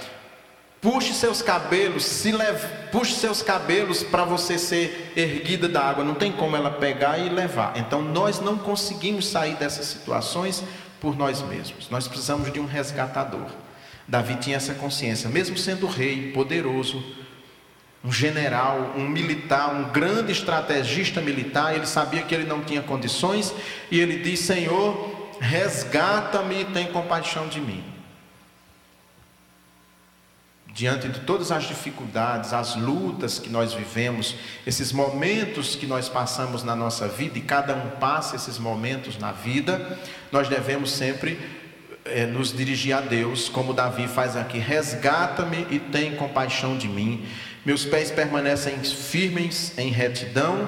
[0.80, 6.04] puxe seus cabelos, se leve, puxe seus cabelos para você ser erguida da água.
[6.04, 7.74] Não tem como ela pegar e levar.
[7.78, 10.64] Então nós não conseguimos sair dessas situações
[11.00, 11.90] por nós mesmos.
[11.90, 13.48] Nós precisamos de um resgatador.
[14.08, 17.02] Davi tinha essa consciência, mesmo sendo rei, poderoso,
[18.04, 23.54] um general, um militar, um grande estrategista militar, ele sabia que ele não tinha condições
[23.92, 27.92] e ele diz: Senhor, resgata-me e tem compaixão de mim
[30.74, 34.36] diante de todas as dificuldades, as lutas que nós vivemos,
[34.66, 39.32] esses momentos que nós passamos na nossa vida, e cada um passa esses momentos na
[39.32, 40.00] vida,
[40.32, 41.38] nós devemos sempre
[42.06, 47.26] é, nos dirigir a Deus, como Davi faz aqui: resgata-me e tem compaixão de mim.
[47.64, 50.68] Meus pés permanecem firmes em retidão,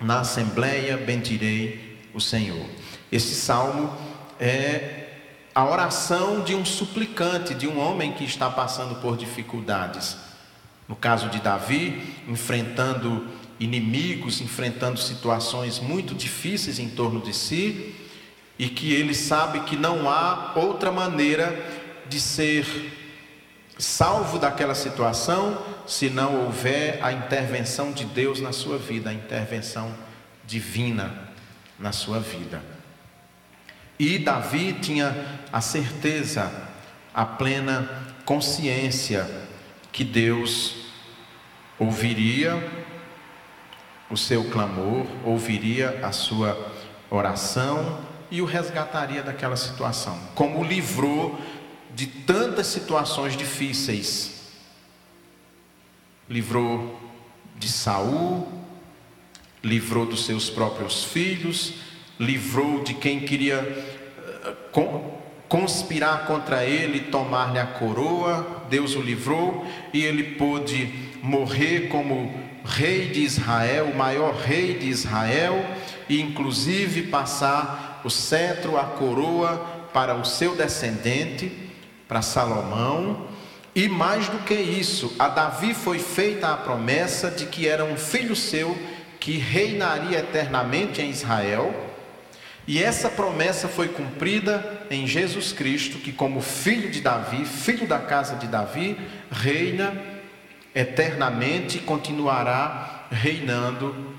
[0.00, 2.66] na assembleia bendirei o Senhor.
[3.12, 3.96] Este salmo
[4.40, 5.04] é
[5.54, 10.16] a oração de um suplicante, de um homem que está passando por dificuldades.
[10.88, 13.28] No caso de Davi, enfrentando
[13.60, 17.94] inimigos, enfrentando situações muito difíceis em torno de si,
[18.58, 21.54] e que ele sabe que não há outra maneira
[22.08, 22.66] de ser
[23.78, 29.94] salvo daquela situação se não houver a intervenção de Deus na sua vida, a intervenção
[30.44, 31.26] divina.
[31.78, 32.62] na sua vida.
[33.98, 35.14] E Davi tinha
[35.52, 36.50] a certeza,
[37.14, 37.88] a plena
[38.24, 39.28] consciência
[39.92, 40.74] que Deus
[41.78, 42.56] ouviria
[44.10, 46.72] o seu clamor, ouviria a sua
[47.10, 48.00] oração
[48.30, 51.38] e o resgataria daquela situação, como livrou
[51.96, 54.34] de tantas situações difíceis.
[56.28, 57.00] Livrou
[57.56, 58.46] de Saul,
[59.64, 61.72] livrou dos seus próprios filhos,
[62.20, 64.54] livrou de quem queria eh,
[65.48, 70.92] conspirar contra ele, tomar-lhe a coroa, Deus o livrou e ele pôde
[71.22, 72.30] morrer como
[72.62, 75.64] rei de Israel, o maior rei de Israel,
[76.10, 79.56] e inclusive passar o cetro, a coroa
[79.94, 81.65] para o seu descendente,
[82.08, 83.26] para Salomão.
[83.74, 87.96] E mais do que isso, a Davi foi feita a promessa de que era um
[87.96, 88.76] filho seu
[89.20, 91.74] que reinaria eternamente em Israel.
[92.66, 97.98] E essa promessa foi cumprida em Jesus Cristo, que, como filho de Davi, filho da
[97.98, 98.98] casa de Davi,
[99.30, 99.94] reina
[100.74, 104.16] eternamente e continuará reinando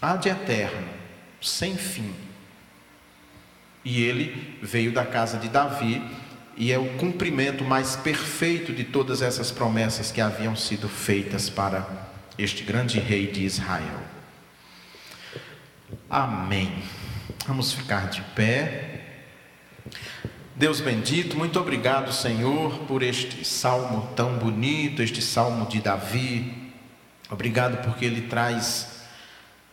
[0.00, 0.88] ad eterno,
[1.40, 2.12] sem fim.
[3.84, 6.02] E ele veio da casa de Davi
[6.56, 11.86] e é o cumprimento mais perfeito de todas essas promessas que haviam sido feitas para
[12.38, 14.00] este grande rei de Israel.
[16.08, 16.72] Amém.
[17.46, 19.00] Vamos ficar de pé.
[20.54, 26.70] Deus bendito, muito obrigado, Senhor, por este salmo tão bonito, este salmo de Davi.
[27.30, 28.91] Obrigado porque ele traz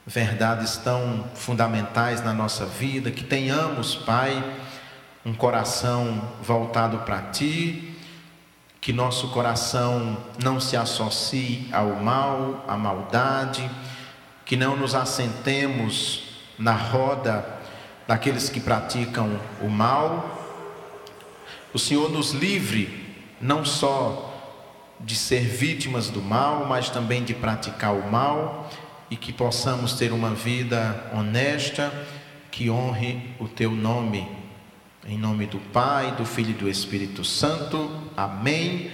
[0.09, 4.43] verdades tão fundamentais na nossa vida, que tenhamos, Pai,
[5.23, 7.95] um coração voltado para ti,
[8.81, 13.69] que nosso coração não se associe ao mal, à maldade,
[14.45, 16.23] que não nos assentemos
[16.57, 17.45] na roda
[18.07, 20.65] daqueles que praticam o mal.
[21.71, 24.25] O Senhor nos livre não só
[24.99, 28.67] de ser vítimas do mal, mas também de praticar o mal
[29.09, 31.91] e que possamos ter uma vida honesta
[32.51, 34.27] que honre o teu nome.
[35.07, 38.11] Em nome do Pai, do Filho e do Espírito Santo.
[38.15, 38.91] Amém.